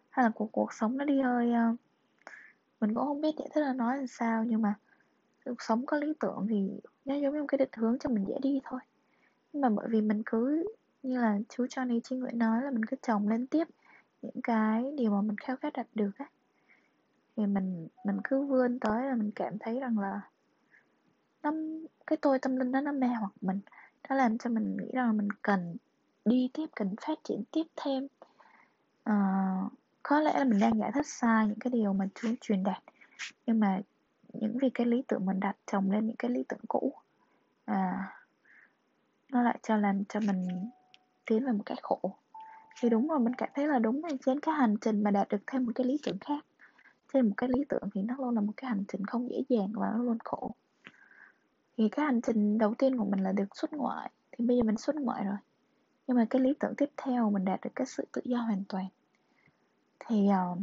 hay 0.10 0.24
là 0.24 0.32
cuộc 0.36 0.52
cuộc 0.52 0.74
sống 0.74 0.98
nó 0.98 1.06
đi 1.06 1.22
hơi 1.22 1.54
ờ, 1.54 1.76
mình 2.80 2.94
cũng 2.96 3.06
không 3.06 3.22
biết 3.22 3.36
giải 3.38 3.50
thích 3.54 3.62
là 3.62 3.74
nói 3.74 3.98
làm 3.98 4.08
sao, 4.08 4.44
nhưng 4.44 4.62
mà 4.62 4.74
cuộc 5.46 5.62
sống 5.62 5.86
có 5.86 5.98
lý 5.98 6.14
tưởng 6.20 6.48
thì 6.50 6.70
nó 7.06 7.16
giống 7.16 7.34
như 7.34 7.42
một 7.42 7.48
cái 7.48 7.58
định 7.58 7.70
hướng 7.78 8.00
cho 8.00 8.10
mình 8.10 8.26
dễ 8.28 8.36
đi 8.42 8.62
thôi. 8.64 8.80
Nhưng 9.54 9.62
mà 9.62 9.70
bởi 9.70 9.88
vì 9.90 10.02
mình 10.02 10.24
cứ, 10.26 10.66
như 11.04 11.20
là 11.20 11.40
chú 11.50 11.66
Johnny 11.66 12.00
Chi 12.00 12.16
Nguyễn 12.16 12.38
nói 12.38 12.64
là 12.64 12.72
mình 12.72 12.86
cứ 12.86 12.98
trồng 13.02 13.28
lên 13.30 13.48
tiếp 13.48 13.68
những 14.26 14.42
cái 14.44 14.84
điều 14.98 15.12
mà 15.12 15.22
mình 15.22 15.38
khao 15.38 15.56
khát 15.56 15.74
đạt 15.74 15.88
được 15.96 16.12
á. 16.18 16.26
Thì 17.38 17.46
mình 17.46 17.88
mình 18.06 18.18
cứ 18.24 18.46
vươn 18.46 18.80
tới 18.80 19.04
là 19.04 19.16
mình 19.16 19.32
cảm 19.36 19.60
thấy 19.60 19.80
rằng 19.80 20.00
là 20.00 20.22
nó 21.44 21.52
cái 22.08 22.18
tôi 22.22 22.40
tâm 22.40 22.56
linh 22.56 22.72
đó 22.72 22.82
nó 22.82 22.92
mê 22.92 23.08
hoặc 23.08 23.32
mình. 23.42 23.60
Nó 24.10 24.16
làm 24.16 24.38
cho 24.38 24.50
mình 24.50 24.78
nghĩ 24.78 24.92
rằng 24.94 25.08
là 25.08 25.14
mình 25.14 25.28
cần 25.42 25.76
đi 26.26 26.50
tiếp 26.54 26.66
cần 26.76 26.96
phát 27.08 27.18
triển 27.24 27.44
tiếp 27.52 27.64
thêm. 27.76 28.08
À, 29.04 29.16
có 30.04 30.20
lẽ 30.20 30.34
là 30.38 30.44
mình 30.44 30.60
đang 30.60 30.80
giải 30.80 30.92
thích 30.94 31.08
sai 31.08 31.48
những 31.48 31.60
cái 31.60 31.72
điều 31.72 31.94
mà 31.94 32.06
Chúa 32.16 32.30
truyền 32.42 32.64
đạt 32.64 32.84
nhưng 33.46 33.60
mà 33.60 33.82
những 34.34 34.58
vì 34.62 34.70
cái 34.70 34.88
lý 34.88 35.04
tưởng 35.08 35.26
mình 35.26 35.40
đặt 35.40 35.56
chồng 35.66 35.92
lên 35.92 36.08
những 36.08 36.16
cái 36.16 36.32
lý 36.32 36.44
tưởng 36.50 36.60
cũ 36.68 36.94
à, 37.66 38.12
nó 39.32 39.42
lại 39.42 39.60
cho 39.64 39.78
làm 39.78 40.06
cho 40.06 40.20
mình 40.20 40.70
tiến 41.26 41.46
về 41.46 41.52
một 41.52 41.64
cái 41.66 41.78
khổ 41.82 42.00
thì 42.82 42.90
đúng 42.90 43.08
rồi 43.08 43.20
mình 43.20 43.34
cảm 43.34 43.50
thấy 43.54 43.68
là 43.68 43.80
đúng 43.80 44.04
là 44.04 44.10
trên 44.26 44.40
cái 44.40 44.56
hành 44.56 44.76
trình 44.82 45.04
mà 45.04 45.12
đạt 45.12 45.30
được 45.30 45.42
thêm 45.48 45.66
một 45.66 45.72
cái 45.76 45.88
lý 45.88 46.00
tưởng 46.04 46.18
khác. 46.20 46.46
Trên 47.14 47.28
một 47.28 47.34
cái 47.38 47.50
lý 47.54 47.66
tưởng 47.70 47.90
thì 47.94 48.02
nó 48.02 48.16
luôn 48.18 48.36
là 48.36 48.42
một 48.42 48.54
cái 48.58 48.70
hành 48.70 48.84
trình 48.88 49.06
không 49.06 49.30
dễ 49.30 49.44
dàng 49.50 49.72
và 49.74 49.92
nó 49.94 50.04
luôn 50.04 50.18
khổ. 50.24 50.56
Thì 51.78 51.90
cái 51.90 52.06
hành 52.06 52.22
trình 52.22 52.58
đầu 52.58 52.74
tiên 52.74 52.98
của 52.98 53.06
mình 53.06 53.24
là 53.24 53.32
được 53.32 53.56
xuất 53.56 53.74
ngoại 53.74 54.12
thì 54.32 54.46
bây 54.46 54.58
giờ 54.58 54.64
mình 54.64 54.78
xuất 54.78 54.96
ngoại 54.96 55.24
rồi. 55.26 55.38
Nhưng 56.08 56.18
mà 56.18 56.26
cái 56.30 56.42
lý 56.42 56.54
tưởng 56.60 56.76
tiếp 56.78 56.90
theo 56.98 57.30
mình 57.30 57.46
đạt 57.46 57.62
được 57.62 57.70
cái 57.76 57.88
sự 57.88 58.06
tự 58.12 58.22
do 58.26 58.38
hoàn 58.38 58.64
toàn. 58.70 58.86
Thì 60.00 60.28
uh, 60.30 60.60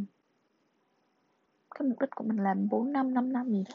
cái 1.75 1.88
mục 1.88 2.01
đích 2.01 2.11
của 2.11 2.25
mình 2.25 2.37
làm 2.37 2.68
4 2.68 2.92
năm 2.92 3.14
5 3.14 3.33
năm 3.33 3.51
gì 3.51 3.64
đó. 3.68 3.75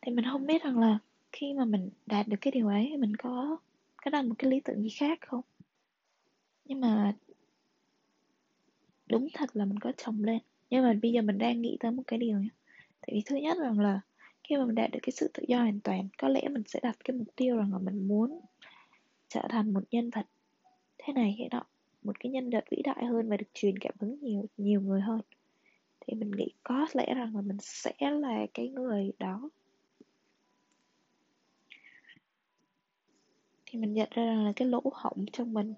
Thì 0.00 0.12
mình 0.12 0.24
không 0.32 0.46
biết 0.46 0.62
rằng 0.62 0.78
là 0.78 0.98
khi 1.32 1.52
mà 1.52 1.64
mình 1.64 1.90
đạt 2.06 2.28
được 2.28 2.36
cái 2.40 2.50
điều 2.50 2.68
ấy 2.68 2.96
mình 2.96 3.16
có 3.16 3.58
có 4.04 4.10
là 4.10 4.22
một 4.22 4.34
cái 4.38 4.50
lý 4.50 4.60
tưởng 4.60 4.82
gì 4.82 4.90
khác 4.90 5.18
không? 5.26 5.40
Nhưng 6.64 6.80
mà 6.80 7.12
đúng 9.06 9.28
thật 9.34 9.56
là 9.56 9.64
mình 9.64 9.78
có 9.78 9.92
chồng 9.96 10.24
lên. 10.24 10.38
Nhưng 10.70 10.82
mà 10.82 10.94
bây 11.02 11.12
giờ 11.12 11.22
mình 11.22 11.38
đang 11.38 11.62
nghĩ 11.62 11.76
tới 11.80 11.90
một 11.90 12.02
cái 12.06 12.18
điều 12.18 12.38
nhé 12.38 12.48
tại 13.06 13.14
vì 13.14 13.22
thứ 13.26 13.36
nhất 13.36 13.58
rằng 13.60 13.80
là 13.80 14.00
khi 14.44 14.56
mà 14.56 14.64
mình 14.64 14.74
đạt 14.74 14.90
được 14.90 14.98
cái 15.02 15.12
sự 15.12 15.30
tự 15.34 15.42
do 15.48 15.58
hoàn 15.58 15.80
toàn, 15.80 16.08
có 16.18 16.28
lẽ 16.28 16.48
mình 16.48 16.62
sẽ 16.66 16.80
đặt 16.82 16.96
cái 17.04 17.16
mục 17.16 17.28
tiêu 17.36 17.56
rằng 17.56 17.72
là 17.72 17.78
mình 17.78 18.08
muốn 18.08 18.40
trở 19.28 19.42
thành 19.48 19.72
một 19.72 19.82
nhân 19.90 20.10
vật 20.10 20.26
thế 20.98 21.12
này 21.12 21.34
thế 21.38 21.48
nọ, 21.50 21.62
một 22.02 22.20
cái 22.20 22.32
nhân 22.32 22.50
vật 22.50 22.64
vĩ 22.70 22.82
đại 22.84 23.04
hơn 23.04 23.28
và 23.28 23.36
được 23.36 23.46
truyền 23.54 23.78
cảm 23.78 23.94
hứng 24.00 24.18
nhiều 24.20 24.46
nhiều 24.56 24.80
người 24.80 25.00
hơn. 25.00 25.20
Thì 26.00 26.14
mình 26.14 26.30
nghĩ 26.30 26.48
có 26.62 26.86
lẽ 26.94 27.14
rằng 27.14 27.36
là 27.36 27.42
mình 27.42 27.56
sẽ 27.60 27.94
là 28.00 28.46
cái 28.54 28.68
người 28.68 29.12
đó. 29.18 29.50
Thì 33.74 33.80
mình 33.80 33.94
nhận 33.94 34.08
ra 34.10 34.24
rằng 34.24 34.44
là 34.44 34.52
cái 34.56 34.68
lỗ 34.68 34.82
hổng 34.92 35.26
trong 35.32 35.52
mình, 35.52 35.74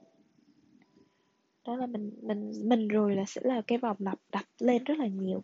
đó 1.64 1.76
là 1.76 1.86
mình 1.86 2.10
mình 2.22 2.52
mình 2.64 2.88
rồi 2.88 3.16
là 3.16 3.24
sẽ 3.26 3.40
là 3.44 3.62
cái 3.66 3.78
vòng 3.78 3.96
lặp 3.98 4.18
đặt 4.32 4.48
lên 4.58 4.84
rất 4.84 4.98
là 4.98 5.06
nhiều 5.06 5.42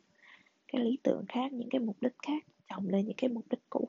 cái 0.68 0.84
lý 0.84 0.98
tưởng 1.02 1.24
khác, 1.28 1.52
những 1.52 1.68
cái 1.68 1.80
mục 1.80 1.96
đích 2.00 2.12
khác, 2.22 2.44
chồng 2.68 2.88
lên 2.88 3.06
những 3.06 3.16
cái 3.16 3.30
mục 3.30 3.44
đích 3.50 3.60
cũ. 3.70 3.88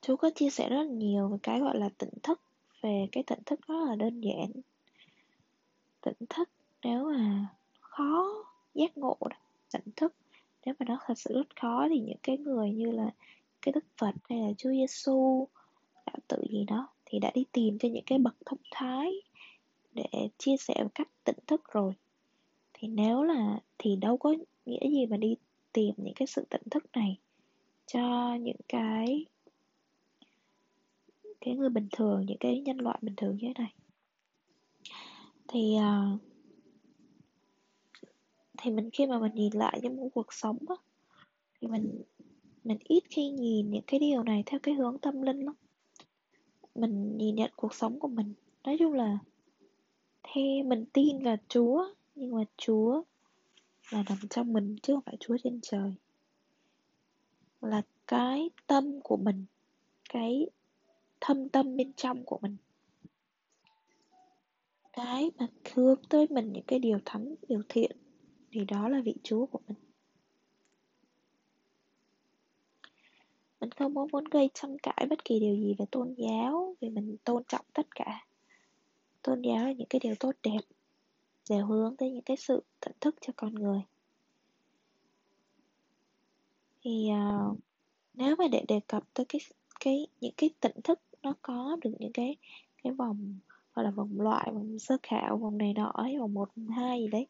Chú 0.00 0.16
có 0.16 0.30
chia 0.34 0.50
sẻ 0.50 0.68
rất 0.68 0.76
là 0.76 0.90
nhiều 0.90 1.28
về 1.28 1.38
cái 1.42 1.60
gọi 1.60 1.78
là 1.78 1.88
tỉnh 1.98 2.14
thức, 2.22 2.40
về 2.82 3.06
cái 3.12 3.22
tỉnh 3.26 3.40
thức 3.46 3.60
rất 3.68 3.84
là 3.88 3.96
đơn 3.96 4.20
giản. 4.20 4.50
Tỉnh 6.00 6.26
thức 6.28 6.50
nếu 6.82 7.04
mà 7.04 7.46
khó 7.80 8.44
giác 8.74 8.98
ngộ 8.98 9.16
tỉnh 9.72 9.92
thức 9.96 10.14
nếu 10.66 10.74
mà 10.78 10.86
nó 10.88 10.98
thật 11.06 11.18
sự 11.18 11.34
rất 11.34 11.56
khó 11.60 11.86
thì 11.88 12.00
những 12.00 12.18
cái 12.22 12.38
người 12.38 12.70
như 12.70 12.90
là 12.90 13.10
cái 13.62 13.72
đức 13.72 13.84
phật 13.96 14.14
hay 14.24 14.38
là 14.38 14.48
chúa 14.58 14.70
giêsu 14.70 15.48
đạo 16.06 16.16
tự 16.28 16.36
gì 16.50 16.64
đó, 16.64 16.88
thì 17.04 17.18
đã 17.18 17.30
đi 17.34 17.44
tìm 17.52 17.78
cho 17.78 17.88
những 17.88 18.04
cái 18.06 18.18
bậc 18.18 18.36
thông 18.46 18.58
thái 18.70 19.12
để 19.92 20.28
chia 20.38 20.56
sẻ 20.56 20.74
một 20.82 20.90
cách 20.94 21.08
tỉnh 21.24 21.38
thức 21.46 21.62
rồi. 21.72 21.92
Thì 22.72 22.88
nếu 22.88 23.22
là, 23.22 23.60
thì 23.78 23.96
đâu 23.96 24.16
có 24.16 24.34
nghĩa 24.66 24.90
gì 24.90 25.06
mà 25.06 25.16
đi 25.16 25.36
tìm 25.72 25.94
những 25.96 26.14
cái 26.14 26.26
sự 26.26 26.46
tỉnh 26.50 26.62
thức 26.70 26.84
này 26.92 27.18
cho 27.86 28.34
những 28.34 28.60
cái 28.68 29.24
cái 31.40 31.54
người 31.54 31.68
bình 31.70 31.88
thường, 31.92 32.26
những 32.26 32.38
cái 32.38 32.60
nhân 32.60 32.78
loại 32.78 32.98
bình 33.02 33.14
thường 33.16 33.36
như 33.36 33.48
thế 33.48 33.54
này. 33.62 33.74
Thì 35.48 35.76
à, 35.76 36.18
thì 38.58 38.70
mình 38.70 38.90
khi 38.92 39.06
mà 39.06 39.18
mình 39.18 39.34
nhìn 39.34 39.52
lại 39.52 39.80
những 39.82 40.10
cuộc 40.10 40.32
sống 40.32 40.58
á, 40.68 40.74
thì 41.60 41.68
mình 41.68 42.02
mình 42.64 42.78
ít 42.84 43.04
khi 43.10 43.30
nhìn 43.30 43.70
những 43.70 43.84
cái 43.86 44.00
điều 44.00 44.22
này 44.22 44.42
theo 44.46 44.60
cái 44.62 44.74
hướng 44.74 44.98
tâm 44.98 45.22
linh 45.22 45.40
lắm. 45.40 45.54
Mình 46.74 47.16
nhìn 47.16 47.34
nhận 47.34 47.50
cuộc 47.56 47.74
sống 47.74 47.98
của 47.98 48.08
mình. 48.08 48.34
Nói 48.64 48.76
chung 48.78 48.92
là, 48.92 49.18
thế 50.22 50.62
mình 50.62 50.84
tin 50.92 51.18
vào 51.18 51.36
chúa, 51.48 51.86
nhưng 52.14 52.34
mà 52.34 52.44
chúa 52.56 53.02
là 53.90 54.04
nằm 54.08 54.18
trong 54.30 54.52
mình 54.52 54.76
chứ 54.82 54.94
không 54.94 55.02
phải 55.06 55.16
chúa 55.20 55.36
trên 55.44 55.60
trời. 55.62 55.94
Là 57.60 57.82
cái 58.06 58.50
tâm 58.66 59.00
của 59.00 59.16
mình, 59.16 59.44
cái 60.08 60.46
thâm 61.20 61.48
tâm 61.48 61.76
bên 61.76 61.92
trong 61.92 62.24
của 62.24 62.38
mình. 62.42 62.56
Cái 64.92 65.30
mà 65.38 65.46
hướng 65.74 66.02
tới 66.08 66.26
mình 66.30 66.52
những 66.52 66.64
cái 66.66 66.78
điều 66.78 66.98
thắng 67.04 67.34
điều 67.48 67.62
thiện, 67.68 67.96
thì 68.50 68.64
đó 68.64 68.88
là 68.88 69.00
vị 69.04 69.14
chúa 69.22 69.46
của 69.46 69.60
mình. 69.68 69.76
Mình 73.60 73.70
không 73.70 73.94
muốn 73.94 74.08
muốn 74.12 74.24
gây 74.24 74.50
tranh 74.54 74.76
cãi 74.78 75.06
bất 75.10 75.24
kỳ 75.24 75.40
điều 75.40 75.56
gì 75.56 75.74
về 75.78 75.84
tôn 75.90 76.14
giáo 76.18 76.76
vì 76.80 76.88
mình 76.88 77.16
tôn 77.24 77.42
trọng 77.48 77.64
tất 77.72 77.86
cả. 77.94 78.26
Tôn 79.22 79.42
giáo 79.42 79.64
là 79.64 79.72
những 79.72 79.88
cái 79.90 80.00
điều 80.00 80.14
tốt 80.20 80.32
đẹp 80.42 80.60
đều 81.50 81.66
hướng 81.66 81.96
tới 81.96 82.10
những 82.10 82.22
cái 82.22 82.36
sự 82.36 82.62
tỉnh 82.80 82.92
thức 83.00 83.14
cho 83.20 83.32
con 83.36 83.54
người. 83.54 83.80
Thì 86.84 87.08
uh, 87.10 87.58
nếu 88.14 88.36
mà 88.36 88.48
để 88.48 88.64
đề 88.68 88.80
cập 88.86 89.02
tới 89.14 89.26
cái 89.28 89.40
cái 89.80 90.06
những 90.20 90.32
cái 90.36 90.50
tỉnh 90.60 90.80
thức 90.84 91.00
nó 91.22 91.34
có 91.42 91.76
được 91.82 91.90
những 91.98 92.12
cái 92.12 92.36
cái 92.82 92.92
vòng 92.92 93.38
gọi 93.74 93.84
là 93.84 93.90
vòng 93.90 94.20
loại 94.20 94.50
vòng 94.52 94.78
sơ 94.78 94.96
khảo 95.02 95.36
vòng 95.36 95.58
này 95.58 95.72
nọ 95.74 95.90
ấy 95.94 96.18
vòng 96.18 96.34
một 96.34 96.48
vòng 96.56 96.68
hai 96.68 97.00
gì 97.00 97.08
đấy 97.08 97.26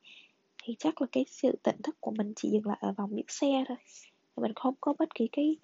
thì 0.62 0.76
chắc 0.78 1.00
là 1.00 1.06
cái 1.12 1.24
sự 1.28 1.58
tỉnh 1.62 1.76
thức 1.82 1.96
của 2.00 2.10
mình 2.10 2.32
chỉ 2.36 2.50
dừng 2.50 2.66
lại 2.66 2.78
ở 2.80 2.92
vòng 2.92 3.10
những 3.14 3.26
xe 3.28 3.64
thôi. 3.68 3.76
Mình 4.36 4.52
không 4.54 4.74
có 4.80 4.94
bất 4.98 5.14
kỳ 5.14 5.28
cái 5.32 5.56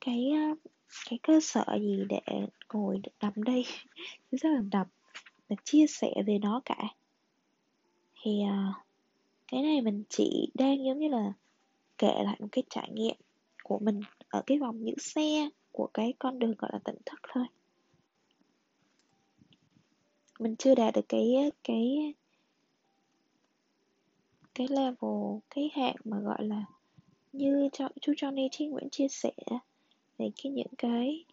cái 0.00 0.30
ờ, 0.30 0.70
cái 1.10 1.18
cơ 1.22 1.40
sở 1.42 1.64
gì 1.80 2.04
để 2.08 2.20
ngồi 2.72 3.00
nằm 3.20 3.32
đây? 3.36 3.64
Rất 4.32 4.48
là 4.48 4.60
nằm 4.72 4.86
và 5.48 5.56
chia 5.64 5.86
sẻ 5.86 6.12
về 6.26 6.38
nó 6.38 6.60
cả. 6.64 6.94
Thì 8.22 8.42
ờ, 8.42 8.72
cái 9.48 9.62
này 9.62 9.80
mình 9.80 10.02
chỉ 10.08 10.48
đang 10.54 10.84
giống 10.84 10.98
như 10.98 11.08
là 11.08 11.32
kể 11.98 12.22
lại 12.24 12.36
một 12.40 12.48
cái 12.52 12.64
trải 12.70 12.88
nghiệm 12.92 13.16
của 13.62 13.78
mình 13.78 14.00
ở 14.28 14.42
cái 14.46 14.58
vòng 14.58 14.84
những 14.84 14.98
xe 14.98 15.48
của 15.72 15.88
cái 15.94 16.14
con 16.18 16.38
đường 16.38 16.54
gọi 16.58 16.70
là 16.72 16.78
tỉnh 16.84 16.96
thức 17.06 17.20
thôi. 17.32 17.44
Mình 20.38 20.56
chưa 20.56 20.74
đạt 20.74 20.94
được 20.94 21.08
cái 21.08 21.34
ờ, 21.34 21.50
cái 21.64 22.14
cái 24.54 24.68
level, 24.68 25.38
cái 25.50 25.70
hạng 25.74 25.96
mà 26.04 26.20
gọi 26.20 26.44
là 26.44 26.64
như 27.32 27.68
cho 27.72 27.88
chú 28.00 28.12
Johnny 28.12 28.48
Chi 28.52 28.66
Nguyễn 28.66 28.90
chia 28.90 29.08
sẻ 29.08 29.32
về 30.18 30.30
cái 30.42 30.52
những 30.52 30.74
cái 30.78 31.24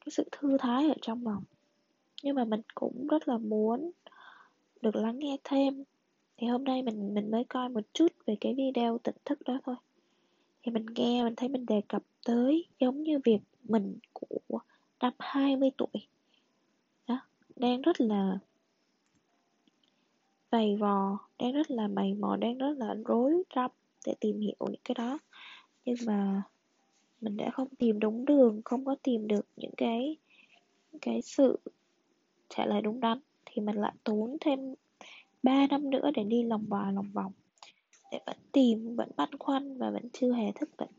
cái 0.00 0.10
sự 0.10 0.24
thư 0.32 0.56
thái 0.58 0.88
ở 0.88 0.94
trong 1.02 1.26
lòng. 1.26 1.42
Nhưng 2.22 2.34
mà 2.34 2.44
mình 2.44 2.60
cũng 2.74 3.06
rất 3.06 3.28
là 3.28 3.38
muốn 3.38 3.90
được 4.82 4.96
lắng 4.96 5.18
nghe 5.18 5.36
thêm. 5.44 5.84
Thì 6.36 6.46
hôm 6.46 6.64
nay 6.64 6.82
mình 6.82 7.14
mình 7.14 7.30
mới 7.30 7.44
coi 7.44 7.68
một 7.68 7.80
chút 7.92 8.12
về 8.26 8.36
cái 8.40 8.54
video 8.54 8.98
tỉnh 8.98 9.16
thức 9.24 9.38
đó 9.44 9.58
thôi. 9.64 9.76
Thì 10.62 10.72
mình 10.72 10.86
nghe, 10.86 11.24
mình 11.24 11.34
thấy 11.36 11.48
mình 11.48 11.66
đề 11.66 11.80
cập 11.88 12.02
tới 12.24 12.66
giống 12.80 13.02
như 13.02 13.18
việc 13.24 13.38
mình 13.62 13.98
của 14.12 14.58
năm 15.00 15.12
20 15.18 15.70
tuổi. 15.76 16.06
Đó, 17.06 17.20
đang 17.56 17.82
rất 17.82 18.00
là 18.00 18.38
vầy 20.50 20.76
vò, 20.76 21.18
đang 21.38 21.52
rất 21.52 21.70
là 21.70 21.88
mày 21.88 22.14
mò, 22.14 22.36
đang 22.36 22.58
rất 22.58 22.78
là 22.78 22.94
rối 23.06 23.42
rắm 23.56 23.70
để 24.06 24.14
tìm 24.20 24.40
hiểu 24.40 24.56
những 24.60 24.80
cái 24.84 24.94
đó. 24.94 25.18
Nhưng 25.84 25.96
mà 26.06 26.42
mình 27.20 27.36
đã 27.36 27.50
không 27.50 27.68
tìm 27.78 28.00
đúng 28.00 28.24
đường, 28.24 28.60
không 28.64 28.84
có 28.84 28.96
tìm 29.02 29.28
được 29.28 29.46
những 29.56 29.74
cái 29.76 30.16
cái 31.00 31.22
sự 31.22 31.58
trả 32.48 32.66
lời 32.66 32.82
đúng 32.82 33.00
đắn. 33.00 33.20
Thì 33.46 33.62
mình 33.62 33.76
lại 33.76 33.92
tốn 34.04 34.36
thêm 34.40 34.74
3 35.42 35.66
năm 35.70 35.90
nữa 35.90 36.10
để 36.14 36.24
đi 36.24 36.42
lòng 36.42 36.66
vòng 36.68 36.94
lòng 36.94 37.10
vòng. 37.12 37.32
Để 38.12 38.20
vẫn 38.26 38.36
tìm, 38.52 38.96
vẫn 38.96 39.08
băn 39.16 39.38
khoăn 39.38 39.78
và 39.78 39.90
vẫn 39.90 40.08
chưa 40.12 40.32
hề 40.32 40.52
thức 40.54 40.70
tỉnh. 40.76 40.90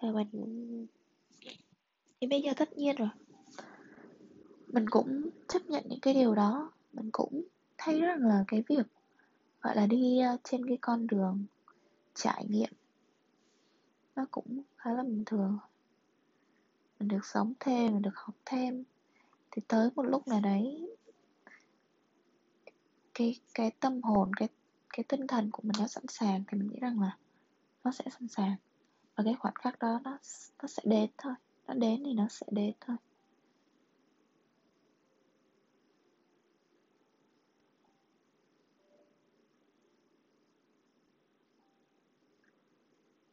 Và 0.00 0.12
mình, 0.12 0.86
thì 2.20 2.26
bây 2.26 2.42
giờ 2.42 2.52
tất 2.56 2.78
nhiên 2.78 2.96
rồi. 2.96 3.08
Mình 4.66 4.84
cũng 4.90 5.30
chấp 5.48 5.66
nhận 5.66 5.84
những 5.88 6.00
cái 6.00 6.14
điều 6.14 6.34
đó. 6.34 6.72
Mình 6.92 7.10
cũng 7.12 7.42
thấy 7.78 8.00
rằng 8.00 8.26
là 8.26 8.44
cái 8.48 8.62
việc, 8.68 8.86
gọi 9.62 9.76
là 9.76 9.86
đi 9.86 10.18
ờ, 10.18 10.36
trên 10.44 10.66
cái 10.66 10.78
con 10.80 11.06
đường 11.06 11.44
trải 12.14 12.44
nghiệm 12.48 12.70
nó 14.16 14.26
cũng 14.30 14.62
khá 14.76 14.92
là 14.92 15.02
bình 15.02 15.22
thường. 15.26 15.58
Mình 16.98 17.08
được 17.08 17.24
sống 17.24 17.52
thêm, 17.60 17.92
mình 17.92 18.02
được 18.02 18.16
học 18.16 18.34
thêm. 18.44 18.84
Thì 19.50 19.62
tới 19.68 19.90
một 19.96 20.02
lúc 20.02 20.28
nào 20.28 20.40
đấy, 20.40 20.96
cái 23.14 23.40
cái 23.54 23.70
tâm 23.80 24.02
hồn, 24.02 24.34
cái 24.34 24.48
cái 24.88 25.04
tinh 25.08 25.26
thần 25.26 25.50
của 25.50 25.62
mình 25.62 25.76
nó 25.78 25.86
sẵn 25.86 26.04
sàng 26.08 26.44
thì 26.48 26.58
mình 26.58 26.68
nghĩ 26.68 26.78
rằng 26.80 27.00
là 27.00 27.16
nó 27.84 27.90
sẽ 27.92 28.04
sẵn 28.10 28.28
sàng. 28.28 28.56
Và 29.16 29.24
cái 29.24 29.34
khoảnh 29.34 29.54
khắc 29.54 29.78
đó 29.78 30.00
nó 30.04 30.18
nó 30.62 30.68
sẽ 30.68 30.82
đến 30.86 31.10
thôi. 31.18 31.34
Nó 31.66 31.74
đến 31.74 32.02
thì 32.04 32.12
nó 32.12 32.28
sẽ 32.28 32.46
đến 32.50 32.74
thôi. 32.80 32.96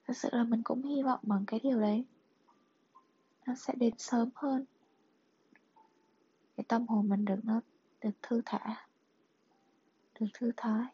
Thật 0.07 0.17
sự 0.17 0.29
là 0.31 0.43
mình 0.43 0.61
cũng 0.63 0.83
hy 0.83 1.03
vọng 1.03 1.19
bằng 1.23 1.43
cái 1.47 1.59
điều 1.59 1.81
đấy. 1.81 2.05
Nó 3.45 3.55
sẽ 3.55 3.73
đến 3.77 3.93
sớm 3.97 4.29
hơn. 4.35 4.65
Cái 6.57 6.63
tâm 6.67 6.87
hồn 6.87 7.09
mình 7.09 7.25
được 7.25 7.39
nó, 7.43 7.61
được 8.01 8.11
thư 8.21 8.41
thả, 8.45 8.87
được 10.19 10.27
thư 10.33 10.51
thái. 10.57 10.85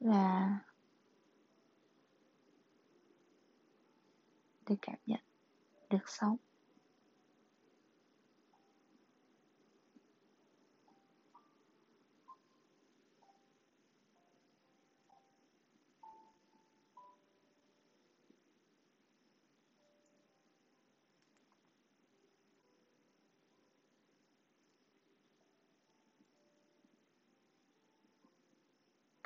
Và 0.00 0.58
được 4.68 4.76
cảm 4.82 4.96
nhận, 5.06 5.20
được 5.90 6.08
sống. 6.08 6.36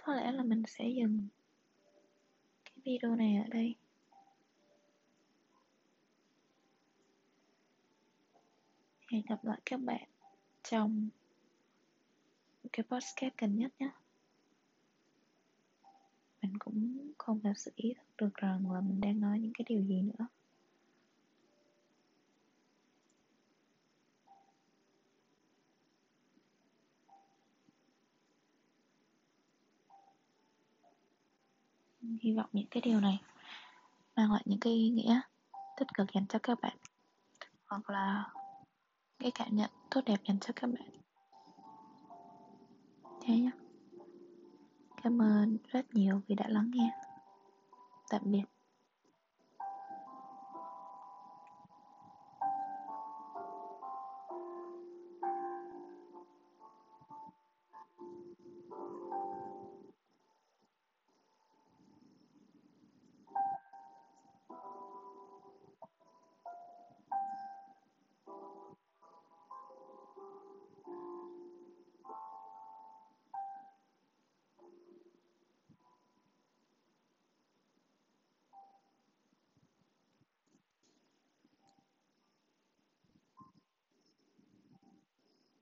Có 0.08 0.14
lẽ 0.14 0.32
là 0.32 0.42
mình 0.42 0.62
sẽ 0.66 0.88
dừng 0.88 1.28
cái 2.64 2.74
video 2.84 3.16
này 3.16 3.36
ở 3.36 3.48
đây. 3.48 3.74
Hẹn 9.08 9.22
gặp 9.28 9.44
lại 9.44 9.60
các 9.64 9.80
bạn 9.80 10.08
trong 10.62 11.08
cái 12.72 12.84
podcast 12.90 13.36
gần 13.38 13.56
nhất 13.56 13.72
nhé. 13.78 13.90
Mình 16.42 16.58
cũng 16.58 17.12
không 17.18 17.40
thật 17.40 17.52
sự 17.56 17.72
ý 17.76 17.94
thức 17.94 18.06
được 18.18 18.34
rằng 18.34 18.70
là 18.70 18.80
mình 18.80 19.00
đang 19.00 19.20
nói 19.20 19.38
những 19.38 19.52
cái 19.52 19.64
điều 19.68 19.82
gì 19.82 20.02
nữa. 20.02 20.26
Hy 32.20 32.32
vọng 32.32 32.48
những 32.52 32.66
cái 32.70 32.80
điều 32.80 33.00
này 33.00 33.20
mang 34.16 34.32
lại 34.32 34.42
những 34.44 34.60
cái 34.60 34.72
ý 34.72 34.88
nghĩa 34.88 35.20
tích 35.76 35.88
cực 35.94 36.06
dành 36.14 36.26
cho 36.28 36.38
các 36.42 36.60
bạn, 36.60 36.76
hoặc 37.66 37.90
là 37.90 38.32
cái 39.18 39.30
cảm 39.30 39.56
nhận 39.56 39.70
tốt 39.90 40.00
đẹp 40.06 40.20
dành 40.28 40.38
cho 40.40 40.52
các 40.56 40.66
bạn. 40.66 40.88
Thế 43.20 43.36
nhé 43.36 43.50
cảm 45.02 45.22
ơn 45.22 45.58
rất 45.68 45.94
nhiều 45.94 46.22
vì 46.26 46.34
đã 46.34 46.48
lắng 46.48 46.70
nghe. 46.74 46.90
Tạm 48.10 48.20
biệt. 48.24 48.44